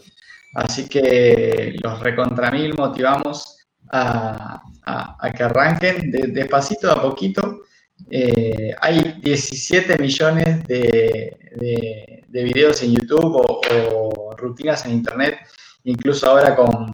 Así 0.56 0.88
que 0.88 1.76
los 1.82 2.00
recontra 2.00 2.50
mil 2.50 2.74
motivamos 2.74 3.55
a, 3.96 5.32
que 5.36 5.44
arranquen 5.44 6.12
despacito, 6.12 6.92
a 6.92 7.02
poquito. 7.02 7.62
Eh, 8.10 8.76
hay 8.82 9.20
17 9.22 9.98
millones 9.98 10.64
de, 10.68 12.24
de, 12.28 12.44
videos 12.44 12.84
en 12.84 12.94
YouTube 12.94 13.36
o 13.38 14.36
rutinas 14.38 14.86
en 14.86 14.92
Internet 14.92 15.38
incluso 15.86 16.30
ahora 16.30 16.56
con, 16.56 16.94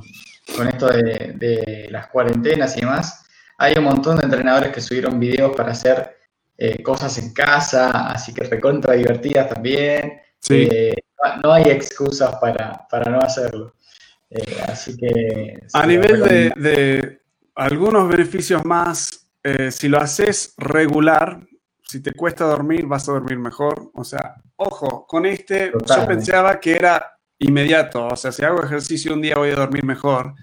esto 0.67 0.87
de, 0.87 1.87
las 1.89 2.07
cuarentenas 2.07 2.77
y 2.77 2.81
demás, 2.81 3.25
hay 3.57 3.73
un 3.77 3.85
montón 3.85 4.17
de 4.17 4.25
entrenadores 4.25 4.71
que 4.71 4.81
subieron 4.81 5.19
videos 5.19 5.55
para 5.55 5.71
hacer 5.71 6.17
eh, 6.57 6.81
cosas 6.83 7.17
en 7.17 7.33
casa, 7.33 8.11
así 8.11 8.33
que 8.33 8.43
recontra 8.43 8.93
divertidas 8.93 9.49
también. 9.49 10.19
Eh, 10.49 10.93
no 11.43 11.53
hay 11.53 11.63
excusas 11.63 12.35
para, 12.35 13.09
no 13.09 13.19
hacerlo. 13.19 13.73
Eh, 14.31 14.57
así 14.67 14.97
que... 14.97 15.59
A 15.73 15.85
nivel 15.85 16.23
de, 16.23 17.21
algunos 17.53 18.09
beneficios 18.09 18.65
más, 18.65 19.27
si 19.71 19.89
lo 19.89 19.99
haces 19.99 20.53
regular, 20.57 21.45
si 21.91 21.99
te 21.99 22.13
cuesta 22.13 22.45
dormir, 22.45 22.85
vas 22.85 23.09
a 23.09 23.11
dormir 23.11 23.37
mejor. 23.37 23.91
O 23.93 24.05
sea, 24.05 24.35
ojo, 24.55 25.05
con 25.05 25.25
este 25.25 25.73
yo 25.73 26.07
pensaba 26.07 26.57
que 26.57 26.73
era 26.73 27.17
inmediato. 27.37 28.07
O 28.07 28.15
sea, 28.15 28.31
si 28.31 28.45
hago 28.45 28.63
ejercicio 28.63 29.13
un 29.13 29.21
día 29.21 29.35
voy 29.35 29.49
a 29.49 29.55
dormir 29.55 29.83
mejor. 29.83 30.33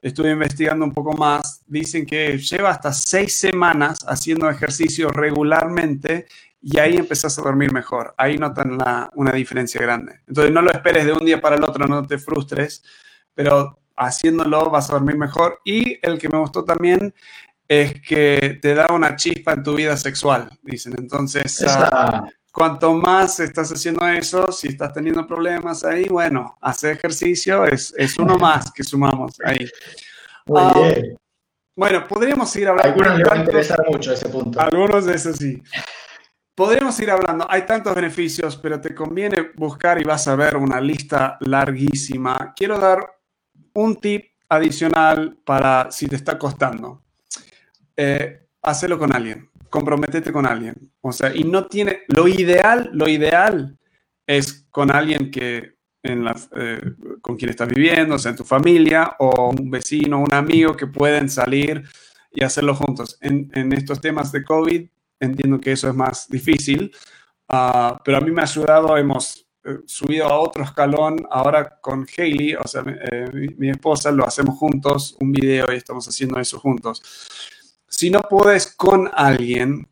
Estuve 0.00 0.30
investigando 0.30 0.86
un 0.86 0.92
poco 0.92 1.12
más. 1.12 1.62
Dicen 1.66 2.06
que 2.06 2.38
lleva 2.38 2.70
hasta 2.70 2.94
seis 2.94 3.36
semanas 3.36 3.98
haciendo 4.06 4.48
ejercicio 4.48 5.10
regularmente 5.10 6.26
y 6.62 6.78
ahí 6.78 6.96
empezás 6.96 7.38
a 7.38 7.42
dormir 7.42 7.72
mejor. 7.72 8.14
Ahí 8.16 8.38
notan 8.38 8.78
una 9.14 9.32
diferencia 9.32 9.82
grande. 9.82 10.20
Entonces 10.26 10.52
no 10.52 10.62
lo 10.62 10.70
esperes 10.70 11.04
de 11.04 11.12
un 11.12 11.26
día 11.26 11.42
para 11.42 11.56
el 11.56 11.64
otro, 11.64 11.86
no 11.86 12.06
te 12.06 12.16
frustres, 12.16 12.82
pero 13.36 13.78
haciéndolo 13.96 14.70
vas 14.70 14.90
a 14.90 14.94
dormir 14.94 15.16
mejor. 15.16 15.60
Y 15.64 15.98
el 16.02 16.18
que 16.18 16.28
me 16.28 16.38
gustó 16.38 16.64
también 16.64 17.14
es 17.68 18.00
que 18.00 18.58
te 18.60 18.74
da 18.74 18.88
una 18.92 19.14
chispa 19.14 19.52
en 19.52 19.62
tu 19.62 19.74
vida 19.74 19.96
sexual, 19.96 20.48
dicen. 20.62 20.94
Entonces, 20.98 21.64
cuanto 22.50 22.94
más 22.94 23.38
estás 23.38 23.70
haciendo 23.70 24.06
eso, 24.08 24.50
si 24.50 24.68
estás 24.68 24.92
teniendo 24.92 25.26
problemas 25.26 25.84
ahí, 25.84 26.08
bueno, 26.08 26.56
hacer 26.60 26.96
ejercicio 26.96 27.64
es, 27.64 27.94
es 27.96 28.18
uno 28.18 28.36
más 28.38 28.72
que 28.72 28.82
sumamos 28.82 29.38
ahí. 29.44 29.68
Muy 30.46 30.60
ah, 30.60 30.72
bien. 30.74 31.16
Bueno, 31.76 32.06
podríamos 32.08 32.56
ir 32.56 32.68
hablando. 32.68 32.88
Algunos 32.88 33.18
les 33.18 33.28
va 33.28 33.34
a 33.34 33.38
interesar 33.38 33.84
mucho 33.90 34.12
ese 34.12 34.28
punto. 34.28 34.58
Algunos 34.60 35.04
de 35.04 35.14
esos 35.14 35.36
sí. 35.36 35.62
Podríamos 36.54 36.98
ir 37.00 37.10
hablando, 37.10 37.46
hay 37.50 37.66
tantos 37.66 37.94
beneficios, 37.94 38.56
pero 38.56 38.80
te 38.80 38.94
conviene 38.94 39.50
buscar 39.56 40.00
y 40.00 40.04
vas 40.04 40.26
a 40.26 40.36
ver 40.36 40.56
una 40.56 40.80
lista 40.80 41.36
larguísima. 41.40 42.54
Quiero 42.56 42.78
dar 42.78 43.15
un 43.76 43.96
tip 43.96 44.24
adicional 44.48 45.38
para 45.44 45.90
si 45.90 46.06
te 46.06 46.16
está 46.16 46.38
costando. 46.38 47.02
Eh, 47.96 48.42
con 48.98 49.14
alguien 49.14 49.48
comprométete 49.76 50.32
con 50.32 50.46
alguien. 50.46 50.74
O 51.00 51.12
sea, 51.12 51.34
y 51.34 51.44
no 51.44 51.66
tiene, 51.66 52.00
lo 52.08 52.28
ideal, 52.28 52.90
lo 52.92 53.08
ideal 53.08 53.78
es 54.26 54.66
con 54.70 54.90
alguien 54.90 55.30
que 55.30 55.76
en 56.02 56.24
eh, 56.56 56.80
con 57.20 57.36
quien 57.36 57.50
estás 57.50 57.68
viviendo, 57.68 58.14
o 58.14 58.18
sea, 58.18 58.30
en 58.30 58.36
tu 58.36 58.44
familia 58.44 59.16
o 59.18 59.50
un 59.50 59.70
vecino, 59.70 60.20
un 60.20 60.32
amigo 60.32 60.76
que 60.76 60.86
pueden 60.86 61.28
salir 61.28 61.82
y 62.32 62.44
hacerlo 62.44 62.74
juntos. 62.74 63.18
En, 63.20 63.72
estos 63.72 64.00
temas 64.00 64.30
de 64.32 64.44
COVID 64.44 64.88
entiendo 65.20 65.60
que 65.60 65.72
eso 65.72 65.88
es 65.88 65.94
más 65.94 66.28
difícil, 66.28 66.92
uh, 67.52 67.96
pero 68.04 68.18
a 68.18 68.20
mí 68.20 68.30
me 68.30 68.40
ha 68.40 68.44
ayudado, 68.44 68.96
hemos 68.96 69.45
subido 69.86 70.26
a 70.26 70.38
otro 70.38 70.64
escalón 70.64 71.26
ahora 71.30 71.78
con 71.80 72.06
Hailey, 72.16 72.54
o 72.54 72.66
sea, 72.66 72.82
eh, 72.86 73.54
mi, 73.56 73.70
esposa, 73.70 74.10
lo 74.10 74.26
hacemos 74.26 74.56
juntos, 74.58 75.16
un 75.20 75.32
video 75.32 75.72
y 75.72 75.76
estamos 75.76 76.06
haciendo 76.08 76.38
eso 76.40 76.58
juntos 76.58 77.02
si 77.88 78.10
no 78.10 78.20
puedes 78.22 78.74
con 78.74 79.10
alguien, 79.14 79.88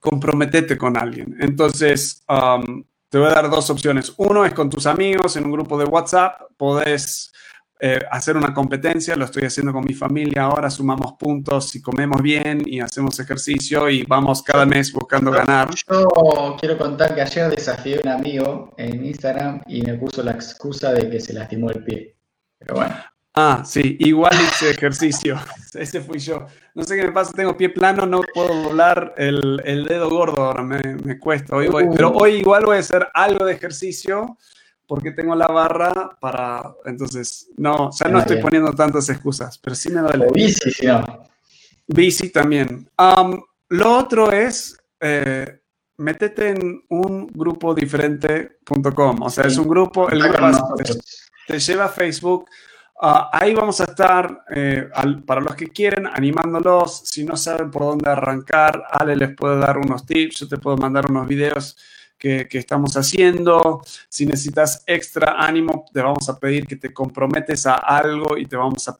comprometete 0.00 0.78
con 0.78 0.96
alguien. 0.96 1.36
Entonces, 1.40 2.22
um, 2.28 2.84
te 3.08 3.18
voy 3.18 3.28
a 3.28 3.34
dar 3.34 3.50
dos 3.50 3.68
opciones. 3.70 4.14
Uno 4.16 4.44
es 4.44 4.54
con 4.54 4.70
tus 4.70 4.86
amigos 4.86 5.36
en 5.36 5.44
un 5.44 5.52
grupo 5.52 5.78
de 5.78 5.84
WhatsApp. 5.84 6.40
Podés 6.56 7.32
eh, 7.80 8.00
hacer 8.10 8.36
una 8.36 8.52
competencia. 8.52 9.14
Lo 9.14 9.24
estoy 9.24 9.44
haciendo 9.44 9.72
con 9.72 9.84
mi 9.84 9.94
familia 9.94 10.44
ahora. 10.44 10.68
Sumamos 10.68 11.12
puntos 11.12 11.74
y 11.76 11.82
comemos 11.82 12.20
bien 12.20 12.62
y 12.66 12.80
hacemos 12.80 13.18
ejercicio 13.20 13.88
y 13.88 14.02
vamos 14.02 14.42
cada 14.42 14.66
mes 14.66 14.92
buscando 14.92 15.30
ganar. 15.30 15.70
Yo 15.88 16.56
quiero 16.58 16.76
contar 16.76 17.14
que 17.14 17.20
ayer 17.20 17.50
desafié 17.50 17.98
a 17.98 18.00
un 18.00 18.08
amigo 18.08 18.74
en 18.76 19.04
Instagram 19.04 19.62
y 19.66 19.82
me 19.82 19.94
puso 19.94 20.22
la 20.22 20.32
excusa 20.32 20.92
de 20.92 21.08
que 21.08 21.20
se 21.20 21.32
lastimó 21.32 21.70
el 21.70 21.84
pie. 21.84 22.16
Pero 22.58 22.74
bueno. 22.74 22.96
Ah, 23.34 23.62
sí, 23.64 23.96
igual 24.00 24.34
hice 24.34 24.70
ejercicio. 24.70 25.38
Ese 25.74 26.00
fui 26.00 26.18
yo. 26.18 26.46
No 26.74 26.82
sé 26.82 26.96
qué 26.96 27.04
me 27.04 27.12
pasa, 27.12 27.30
tengo 27.32 27.56
pie 27.56 27.68
plano, 27.68 28.04
no 28.04 28.22
puedo 28.34 28.62
doblar 28.62 29.14
el, 29.16 29.86
dedo 29.88 30.10
gordo 30.10 30.42
ahora, 30.42 30.64
me, 30.64 31.18
cuesta. 31.20 31.54
Hoy 31.54 31.68
voy, 31.68 31.86
pero 31.94 32.10
hoy 32.10 32.36
igual 32.36 32.64
voy 32.64 32.78
a 32.78 32.80
hacer 32.80 33.06
algo 33.14 33.44
de 33.44 33.52
ejercicio 33.52 34.36
porque 34.88 35.12
tengo 35.12 35.36
la 35.36 35.46
barra 35.46 36.18
para. 36.20 36.74
Entonces, 36.84 37.50
no, 37.56 37.90
ya 37.92 38.08
no 38.08 38.18
estoy 38.18 38.40
poniendo 38.40 38.72
tantas 38.72 39.08
excusas, 39.08 39.58
pero 39.58 39.76
sí 39.76 39.90
me 39.90 40.00
duele. 40.00 40.26
bici, 40.32 40.70
sí, 40.72 40.86
no. 40.86 41.04
Bici 41.86 42.30
también. 42.30 42.90
lo 43.68 43.96
otro 43.96 44.32
es. 44.32 44.76
Eh, 45.00 45.60
métete 45.98 46.50
en 46.50 46.82
un 46.88 47.26
grupo 47.28 47.74
diferente.com. 47.74 49.22
O 49.22 49.30
sea, 49.30 49.44
es 49.44 49.56
un 49.58 49.68
grupo, 49.68 50.08
el 50.08 50.20
grupo 50.20 50.74
te 51.46 51.58
lleva 51.58 51.84
a 51.84 51.88
Facebook 51.88 52.46
Ah, 53.00 53.30
ahí 53.32 53.54
vamos 53.54 53.80
a 53.80 53.84
estar 53.84 54.44
eh, 54.50 54.88
para 55.24 55.40
los 55.40 55.54
que 55.54 55.68
quieren 55.68 56.06
animándolos. 56.06 57.02
Si 57.04 57.24
no 57.24 57.36
saben 57.36 57.70
por 57.70 57.82
dónde 57.82 58.10
arrancar, 58.10 58.84
Ale 58.90 59.14
les 59.14 59.36
puede 59.36 59.58
dar 59.58 59.78
unos 59.78 60.04
tips. 60.04 60.40
Yo 60.40 60.48
te 60.48 60.58
puedo 60.58 60.76
mandar 60.76 61.08
unos 61.08 61.28
videos 61.28 61.76
que, 62.18 62.48
estamos 62.52 62.96
haciendo. 62.96 63.80
Si 64.08 64.26
necesitas 64.26 64.82
extra 64.86 65.36
ánimo, 65.38 65.84
te 65.92 66.02
vamos 66.02 66.28
a 66.28 66.38
pedir 66.38 66.66
que 66.66 66.76
te 66.76 66.92
comprometes 66.92 67.66
a 67.66 67.74
algo 67.74 68.36
y 68.36 68.46
te 68.46 68.56
vamos 68.56 68.88
a 68.88 68.98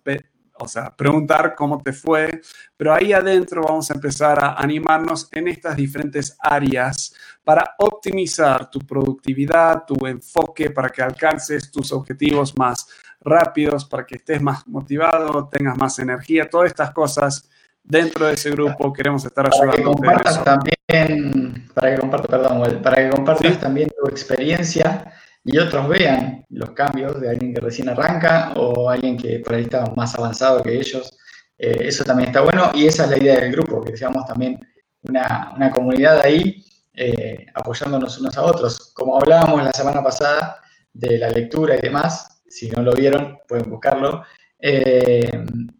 o 0.61 0.67
sea, 0.67 0.95
preguntar 0.95 1.55
cómo 1.57 1.83
te 1.83 1.93
fue. 1.93 2.41
Pero 2.77 2.95
ahí 2.95 3.13
adentro 3.13 3.63
vamos 3.63 3.91
a 3.91 3.95
empezar 3.95 4.43
a 4.43 4.55
animarnos 4.55 5.29
en 5.33 5.49
estas 5.49 5.77
diferentes 5.77 6.37
áreas 6.41 7.15
para 7.45 7.75
optimizar 7.79 8.71
tu 8.71 8.81
productividad, 8.81 9.85
tu 9.87 10.07
enfoque, 10.07 10.71
para 10.71 10.89
que 10.89 11.03
alcances 11.03 11.71
tus 11.71 11.93
objetivos 11.93 12.57
más 12.59 12.89
rápidos, 13.21 13.85
para 13.85 14.05
que 14.05 14.17
estés 14.17 14.41
más 14.41 14.67
motivado, 14.67 15.49
tengas 15.49 15.77
más 15.77 15.99
energía, 15.99 16.49
todas 16.49 16.69
estas 16.69 16.93
cosas 16.93 17.49
dentro 17.89 18.27
de 18.27 18.35
ese 18.35 18.51
grupo 18.51 18.93
queremos 18.93 19.25
estar 19.25 19.47
ayudando. 19.47 19.73
Para 19.73 19.77
que 19.77 19.83
compartas 19.83 20.45
también, 20.45 21.69
para 21.75 21.95
que 21.95 22.01
compartas, 22.01 22.31
perdón, 22.31 22.83
para 22.83 22.97
que 22.97 23.11
compartas 23.11 23.59
también 23.59 23.89
tu 23.89 24.09
experiencia 24.09 25.13
y 25.45 25.59
otros 25.59 25.89
vean 25.89 26.45
los 26.51 26.71
cambios 26.73 27.21
de 27.21 27.31
alguien 27.31 27.55
que 27.55 27.61
recién 27.61 27.89
arranca 27.89 28.53
o 28.57 28.91
alguien 28.91 29.17
que 29.17 29.41
por 29.41 29.55
ahí 29.55 29.63
está 29.63 29.87
más 29.97 30.15
avanzado 30.17 30.63
que 30.63 30.77
ellos. 30.77 31.17
Eh, 31.57 31.89
eso 31.89 32.05
también 32.05 32.29
está 32.29 32.43
bueno 32.43 32.71
y 32.75 32.87
esa 32.87 33.05
es 33.05 33.11
la 33.11 33.19
idea 33.19 33.41
del 33.41 33.53
grupo, 33.53 33.83
que 33.83 33.97
seamos 33.97 34.27
también 34.27 34.61
una, 35.03 35.53
una 35.57 35.71
comunidad 35.71 36.21
ahí 36.21 36.65
eh, 36.95 37.47
apoyándonos 37.55 38.19
unos 38.19 38.37
a 38.37 38.43
otros. 38.43 38.93
Como 38.95 39.17
hablábamos 39.17 39.65
la 39.65 39.73
semana 39.73 40.03
pasada 40.03 40.61
de 40.93 41.19
la 41.19 41.31
lectura 41.31 41.77
y 41.77 41.81
demás, 41.81 42.43
si 42.49 42.69
no 42.71 42.83
lo 42.83 42.93
vieron, 42.93 43.39
pueden 43.49 43.71
buscarlo 43.71 44.25
eh, 44.61 45.31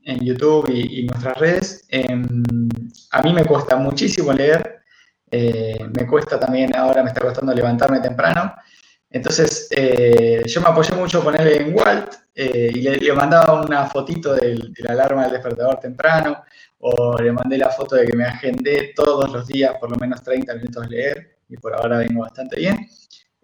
en 0.05 0.21
YouTube 0.21 0.71
y, 0.71 1.05
nuestras 1.05 1.37
redes. 1.39 1.85
Em, 1.89 2.43
a 3.13 3.23
mí 3.23 3.33
me 3.33 3.45
cuesta 3.45 3.77
muchísimo 3.77 4.33
leer, 4.33 4.83
eh, 5.31 5.87
me 5.99 6.07
cuesta 6.07 6.39
también, 6.41 6.75
ahora 6.77 7.03
me 7.03 7.11
está 7.11 7.21
costando 7.21 7.53
levantarme 7.53 8.01
temprano, 8.01 8.55
Entonces, 9.11 9.69
eh, 9.71 10.43
yo 10.47 10.61
me 10.61 10.69
apoyé 10.69 10.95
mucho 10.95 11.23
él 11.31 11.49
en 11.49 11.75
Walt 11.75 12.15
eh, 12.35 12.71
y 12.75 12.83
le, 12.83 13.13
mandaba 13.15 13.63
una 13.63 13.87
fotito 13.87 14.35
de 14.35 14.57
la 14.79 14.93
alarma 14.93 15.23
del 15.23 15.33
despertador 15.33 15.81
temprano 15.81 16.43
o 16.81 17.17
le 17.19 17.33
mandé 17.33 17.57
la 17.59 17.71
foto 17.71 17.97
de 17.97 18.07
que 18.07 18.17
me 18.17 18.25
agendé 18.25 18.93
todos 18.95 19.31
los 19.33 19.47
días 19.47 19.75
por 19.81 19.91
lo 19.91 19.97
menos 19.97 20.23
30 20.23 20.55
minutos 20.55 20.89
leer 20.89 21.39
y 21.49 21.57
por 21.57 21.75
ahora 21.75 21.99
vengo 21.99 22.21
bastante 22.21 22.57
bien. 22.57 22.87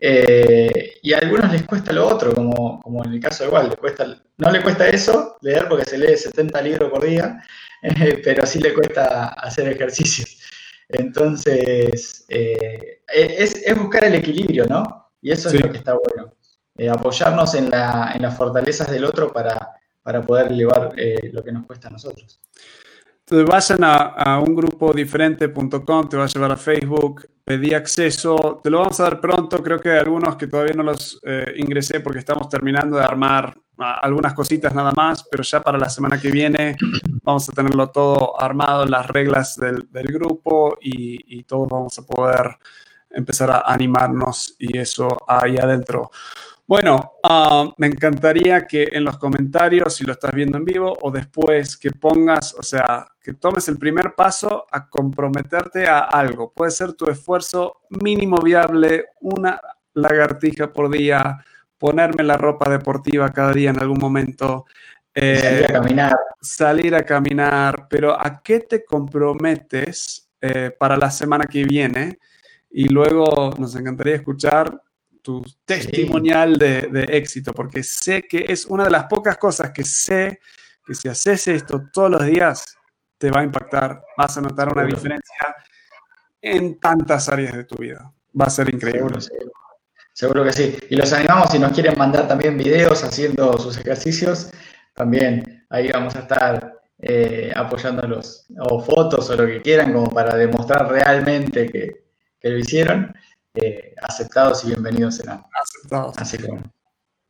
Eh, 0.06 0.98
y 1.02 1.14
a 1.14 1.18
algunos 1.18 1.50
les 1.50 1.62
cuesta 1.62 1.92
lo 1.92 2.06
otro, 2.06 2.34
como, 2.34 2.80
como 2.82 3.04
en 3.04 3.14
el 3.14 3.20
caso 3.20 3.44
de 3.44 3.50
Walt, 3.50 3.70
le 3.70 3.76
cuesta, 3.76 4.06
no 4.36 4.50
le 4.50 4.62
cuesta 4.62 4.88
eso, 4.88 5.38
leer 5.40 5.66
porque 5.68 5.86
se 5.86 5.96
lee 5.96 6.16
70 6.16 6.60
libros 6.60 6.90
por 6.90 7.04
día, 7.04 7.42
pero 8.24 8.44
sí 8.44 8.60
le 8.60 8.74
cuesta 8.74 9.28
hacer 9.28 9.68
ejercicios. 9.68 10.40
Entonces, 10.88 12.26
es, 12.28 13.62
es 13.64 13.78
buscar 13.78 14.04
el 14.04 14.16
equilibrio, 14.16 14.66
¿no? 14.66 15.10
Y 15.22 15.30
eso 15.30 15.48
es 15.48 15.58
lo 15.58 15.72
que 15.72 15.78
está 15.78 15.94
bueno. 15.94 16.34
Eh, 16.76 16.90
apoyarnos 16.90 17.54
en, 17.54 17.70
las 17.70 18.36
fortalezas 18.36 18.90
del 18.90 19.04
otro 19.04 19.32
para, 19.32 19.70
para 20.02 20.20
poder 20.20 20.50
llevar 20.50 20.92
eh, 20.96 21.30
lo 21.32 21.44
que 21.44 21.52
nos 21.52 21.66
cuesta 21.66 21.86
a 21.86 21.92
nosotros. 21.92 22.40
Entonces 23.26 23.48
vayan 23.48 23.84
a, 23.84 23.94
a 23.94 24.40
ungrupo-diferente.com, 24.40 26.08
te 26.10 26.16
va 26.18 26.24
a 26.24 26.28
llevar 26.28 26.52
a 26.52 26.56
Facebook, 26.58 27.26
pedí 27.42 27.72
acceso, 27.72 28.60
te 28.62 28.68
lo 28.68 28.80
vamos 28.80 29.00
a 29.00 29.04
dar 29.04 29.20
pronto, 29.20 29.62
creo 29.62 29.78
que 29.78 29.92
algunos 29.92 30.36
que 30.36 30.46
todavía 30.46 30.74
no 30.74 30.82
los 30.82 31.20
eh, 31.24 31.54
ingresé 31.56 32.00
porque 32.00 32.18
estamos 32.18 32.50
terminando 32.50 32.98
de 32.98 33.04
armar 33.04 33.56
ah, 33.78 33.98
algunas 34.02 34.34
cositas 34.34 34.74
nada 34.74 34.92
más, 34.92 35.24
pero 35.30 35.42
ya 35.42 35.62
para 35.62 35.78
la 35.78 35.88
semana 35.88 36.20
que 36.20 36.30
viene 36.30 36.76
vamos 37.22 37.48
a 37.48 37.52
tenerlo 37.52 37.88
todo 37.90 38.38
armado, 38.38 38.84
las 38.84 39.06
reglas 39.06 39.56
del, 39.56 39.86
grupo 40.08 40.76
y, 40.80 41.38
y 41.38 41.44
todos 41.44 41.66
vamos 41.68 41.98
a 41.98 42.02
poder 42.02 42.58
empezar 43.10 43.50
a 43.50 43.62
animarnos 43.66 44.54
y 44.58 44.76
eso 44.76 45.16
ahí 45.26 45.56
adentro. 45.56 46.10
Bueno, 46.66 47.12
ah, 47.22 47.70
me 47.76 47.86
encantaría 47.86 48.66
que 48.66 48.88
en 48.92 49.04
los 49.04 49.18
comentarios, 49.18 49.96
si 49.96 50.04
lo 50.04 50.12
estás 50.12 50.32
viendo 50.32 50.56
en 50.56 50.64
vivo 50.64 50.94
o 51.02 51.10
después, 51.10 51.76
que 51.76 51.90
pongas, 51.90 52.54
o 52.58 52.62
sea, 52.62 53.06
que 53.24 53.32
tomes 53.32 53.66
el 53.68 53.78
primer 53.78 54.14
paso 54.14 54.66
a 54.70 54.88
comprometerte 54.88 55.88
a 55.88 56.00
algo. 56.00 56.52
Puede 56.52 56.70
ser 56.70 56.92
tu 56.92 57.10
esfuerzo 57.10 57.80
mínimo 57.88 58.36
viable, 58.36 59.06
una 59.22 59.60
lagartija 59.94 60.72
por 60.72 60.90
día, 60.90 61.38
ponerme 61.78 62.22
la 62.22 62.36
ropa 62.36 62.70
deportiva 62.70 63.32
cada 63.32 63.52
día 63.52 63.70
en 63.70 63.80
algún 63.80 63.98
momento. 63.98 64.66
salir 65.14 65.64
a 65.64 65.72
caminar. 65.72 66.16
Salir 66.40 66.94
a 66.94 67.02
caminar, 67.02 67.86
pero 67.88 68.12
¿a 68.12 68.42
qué 68.42 68.60
te 68.60 68.84
comprometes 68.84 70.28
eh, 70.40 70.70
para 70.78 70.96
la 70.96 71.10
semana 71.10 71.46
que 71.46 71.64
viene? 71.64 72.18
y 72.76 72.88
luego 72.88 73.54
nos 73.56 73.76
encantaría 73.76 74.16
escuchar 74.16 74.82
tu 75.22 75.42
testimonial 75.64 76.58
de, 76.58 77.06
éxito, 77.08 77.54
porque 77.54 77.84
sé 77.84 78.22
que 78.22 78.44
es 78.48 78.66
una 78.66 78.84
de 78.84 78.90
las 78.90 79.04
pocas 79.04 79.38
cosas 79.38 79.70
que 79.70 79.84
sé 79.84 80.40
que 80.84 80.92
si 80.92 81.08
haces 81.08 81.46
esto 81.48 81.84
todos 81.92 82.10
los 82.10 82.26
días, 82.26 82.76
te 83.24 83.30
va 83.30 83.40
a 83.40 83.44
impactar, 83.44 84.04
vas 84.18 84.36
a 84.36 84.42
notar 84.42 84.70
una 84.70 84.84
diferencia 84.84 85.56
en 86.42 86.78
tantas 86.78 87.26
áreas 87.30 87.54
de 87.54 87.64
tu 87.64 87.76
vida. 87.76 88.12
Va 88.38 88.44
a 88.44 88.50
ser 88.50 88.68
increíble. 88.68 89.18
Seguro, 90.12 90.44
que 90.44 90.52
sí. 90.52 90.76
Y 90.90 90.96
los 90.96 91.10
animamos, 91.14 91.48
si 91.50 91.58
nos 91.58 91.72
quieren 91.72 91.96
mandar 91.96 92.28
también 92.28 92.58
videos 92.58 93.02
haciendo 93.02 93.56
sus 93.56 93.78
ejercicios, 93.78 94.50
también 94.92 95.64
ahí 95.70 95.90
vamos 95.90 96.14
a 96.16 96.18
estar 96.18 96.74
eh, 96.98 97.50
apoyándolos, 97.56 98.44
o 98.60 98.82
fotos 98.82 99.30
o 99.30 99.36
lo 99.36 99.46
que 99.46 99.62
quieran, 99.62 99.94
como 99.94 100.10
para 100.10 100.36
demostrar 100.36 100.90
realmente 100.90 101.66
que, 101.70 102.04
que 102.38 102.48
lo 102.50 102.58
hicieron, 102.58 103.14
eh, 103.54 103.94
aceptados 104.02 104.64
y 104.64 104.66
bienvenidos 104.66 105.16
serán. 105.16 105.42
Aceptados. 105.62 106.18
Así 106.18 106.36
que 106.36 106.48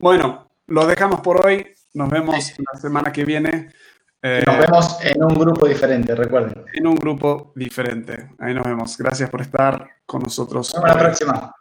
bueno. 0.00 0.50
lo 0.66 0.86
dejamos 0.88 1.20
por 1.20 1.46
hoy. 1.46 1.68
Nos 1.92 2.10
vemos 2.10 2.34
la 2.34 2.80
semana 2.80 3.12
que 3.12 3.24
viene. 3.24 3.70
Eh, 4.26 4.42
nos 4.46 4.58
vemos 4.58 4.98
en 5.02 5.22
un 5.22 5.34
grupo 5.34 5.68
diferente, 5.68 6.14
recuerden. 6.14 6.64
En 6.72 6.86
un 6.86 6.96
grupo 6.96 7.52
diferente. 7.54 8.30
Ahí 8.38 8.54
nos 8.54 8.64
vemos. 8.64 8.96
Gracias 8.96 9.28
por 9.28 9.42
estar 9.42 9.86
con 10.06 10.22
nosotros. 10.22 10.74
Hasta 10.74 10.88
la 10.88 10.98
próxima. 10.98 11.54